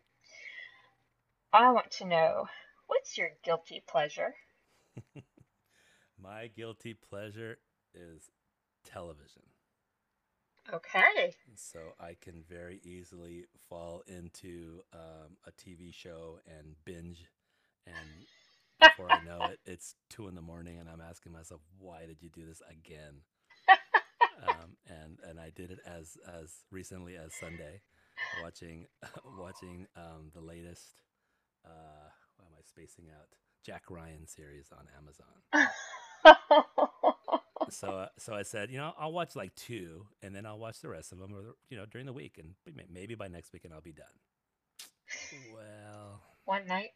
I 1.51 1.71
want 1.71 1.91
to 1.91 2.05
know 2.05 2.47
what's 2.87 3.17
your 3.17 3.29
guilty 3.43 3.83
pleasure? 3.87 4.35
My 6.21 6.47
guilty 6.47 6.93
pleasure 6.93 7.57
is 7.93 8.29
television. 8.85 9.43
Okay. 10.73 11.35
So 11.55 11.79
I 11.99 12.15
can 12.19 12.43
very 12.49 12.79
easily 12.83 13.45
fall 13.69 14.01
into 14.07 14.81
um, 14.93 15.37
a 15.45 15.51
TV 15.51 15.93
show 15.93 16.39
and 16.47 16.75
binge 16.85 17.25
and 17.85 17.95
before 18.79 19.11
I 19.11 19.23
know 19.23 19.45
it, 19.45 19.59
it's 19.65 19.95
two 20.09 20.27
in 20.27 20.35
the 20.35 20.41
morning, 20.41 20.79
and 20.79 20.89
I'm 20.89 21.01
asking 21.01 21.31
myself, 21.31 21.61
why 21.77 22.05
did 22.05 22.21
you 22.21 22.29
do 22.29 22.45
this 22.45 22.61
again? 22.69 23.21
um, 24.47 24.77
and 24.87 25.19
and 25.27 25.39
I 25.39 25.49
did 25.49 25.71
it 25.71 25.79
as 25.85 26.17
as 26.41 26.53
recently 26.71 27.17
as 27.17 27.33
Sunday, 27.33 27.81
watching 28.41 28.85
watching 29.37 29.87
um, 29.95 30.31
the 30.33 30.41
latest. 30.41 31.01
Uh, 31.65 32.09
why 32.37 32.45
am 32.45 32.53
I 32.57 32.61
spacing 32.63 33.05
out? 33.09 33.27
Jack 33.65 33.83
Ryan 33.89 34.27
series 34.27 34.69
on 34.71 34.85
Amazon. 34.95 35.25
so 37.69 37.89
uh, 37.89 38.07
so 38.17 38.35
I 38.35 38.43
said, 38.43 38.69
you 38.69 38.77
know, 38.77 38.93
I'll 38.97 39.11
watch 39.11 39.35
like 39.35 39.55
two, 39.55 40.05
and 40.21 40.35
then 40.35 40.45
I'll 40.45 40.59
watch 40.59 40.81
the 40.81 40.89
rest 40.89 41.11
of 41.11 41.17
them, 41.17 41.33
or 41.33 41.55
you 41.69 41.77
know, 41.77 41.85
during 41.85 42.05
the 42.05 42.13
week, 42.13 42.37
and 42.37 42.53
maybe 42.91 43.15
by 43.15 43.27
next 43.27 43.53
weekend 43.53 43.73
I'll 43.73 43.81
be 43.81 43.93
done. 43.93 44.05
Well, 45.53 46.21
one 46.45 46.67
night. 46.67 46.89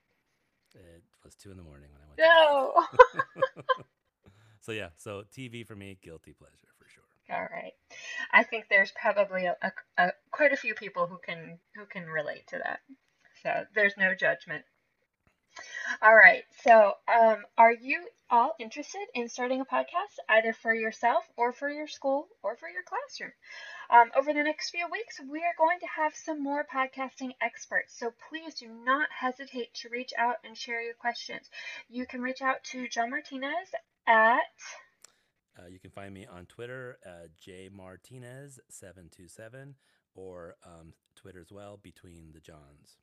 It 1.22 1.26
was 1.26 1.36
two 1.36 1.52
in 1.52 1.58
the 1.58 1.64
morning 1.64 1.90
when 1.92 2.02
I 2.02 2.08
went. 2.08 3.56
No. 3.58 3.84
so 4.62 4.72
yeah, 4.72 4.90
so 4.98 5.24
TV 5.36 5.66
for 5.66 5.76
me, 5.76 5.98
guilty 6.02 6.34
pleasure 6.34 6.70
for 6.78 6.88
sure. 6.88 7.04
All 7.32 7.48
right, 7.52 7.74
I 8.32 8.44
think 8.44 8.66
there's 8.70 8.92
probably 8.92 9.46
a, 9.46 9.56
a, 9.62 9.72
a, 9.98 10.12
quite 10.32 10.52
a 10.52 10.58
few 10.58 10.74
people 10.74 11.06
who 11.06 11.20
can 11.24 11.60
who 11.76 11.86
can 11.86 12.08
relate 12.08 12.48
to 12.48 12.58
that. 12.58 12.80
So 13.44 13.66
there's 13.76 13.94
no 13.98 14.16
judgment. 14.16 14.66
All 16.02 16.16
right, 16.16 16.44
so 16.64 16.94
um, 17.08 17.44
are 17.58 17.74
you 17.74 18.08
all 18.32 18.56
interested 18.60 19.06
in 19.14 19.28
starting 19.28 19.62
a 19.62 19.66
podcast, 19.66 20.18
either 20.28 20.54
for 20.54 20.74
yourself 20.74 21.24
or 21.38 21.52
for 21.52 21.70
your 21.70 21.88
school 21.88 22.28
or 22.42 22.56
for 22.56 22.70
your 22.70 22.84
classroom? 22.84 23.32
Um, 23.92 24.12
over 24.16 24.32
the 24.34 24.44
next 24.44 24.70
few 24.70 24.88
weeks, 24.92 25.20
we 25.32 25.40
are 25.40 25.56
going 25.58 25.80
to 25.80 25.88
have 25.88 26.14
some 26.14 26.44
more 26.44 26.64
podcasting 26.64 27.34
experts. 27.42 27.98
So 27.98 28.14
please 28.30 28.54
do 28.54 28.68
not 28.68 29.10
hesitate 29.10 29.74
to 29.82 29.90
reach 29.90 30.14
out 30.16 30.36
and 30.44 30.56
share 30.56 30.84
your 30.84 30.94
questions. 30.94 31.50
You 31.90 32.06
can 32.06 32.22
reach 32.22 32.44
out 32.44 32.64
to 32.66 32.88
John 32.88 33.10
Martinez 33.10 33.74
at. 34.06 34.44
Uh, 35.58 35.66
you 35.68 35.80
can 35.80 35.90
find 35.90 36.14
me 36.14 36.28
on 36.28 36.46
Twitter, 36.46 37.00
uh, 37.04 37.30
jmartinez727, 37.44 39.74
or 40.14 40.56
um, 40.64 40.94
Twitter 41.16 41.42
as 41.42 41.52
well, 41.52 41.80
Between 41.82 42.32
the 42.32 42.42
Johns. 42.42 43.00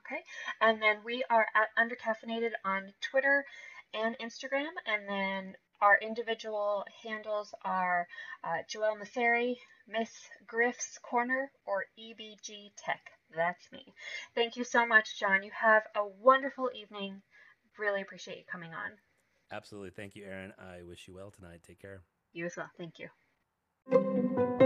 Okay. 0.00 0.22
And 0.60 0.82
then 0.82 0.98
we 1.04 1.24
are 1.30 1.46
at 1.54 1.70
Undercaffeinated 1.78 2.52
on 2.66 2.92
Twitter 3.00 3.46
and 3.94 4.14
Instagram. 4.18 4.72
And 4.86 5.08
then 5.08 5.56
our 5.80 5.98
individual 6.00 6.84
handles 7.02 7.54
are 7.64 8.06
uh, 8.44 8.58
Joelle 8.68 8.98
Masseri, 8.98 9.56
Miss 9.86 10.10
Griff's 10.46 10.98
Corner, 11.02 11.50
or 11.66 11.84
EBG 11.98 12.70
Tech. 12.76 13.00
That's 13.34 13.70
me. 13.72 13.84
Thank 14.34 14.56
you 14.56 14.64
so 14.64 14.86
much, 14.86 15.18
John. 15.18 15.42
You 15.42 15.50
have 15.54 15.82
a 15.94 16.06
wonderful 16.06 16.70
evening. 16.74 17.22
Really 17.78 18.02
appreciate 18.02 18.38
you 18.38 18.44
coming 18.50 18.72
on. 18.72 18.92
Absolutely. 19.52 19.90
Thank 19.90 20.16
you, 20.16 20.24
Erin. 20.24 20.52
I 20.58 20.82
wish 20.82 21.06
you 21.06 21.14
well 21.14 21.30
tonight. 21.30 21.60
Take 21.66 21.80
care. 21.80 22.02
You 22.32 22.46
as 22.46 22.56
well. 22.56 22.70
Thank 22.76 22.98
you. 22.98 24.58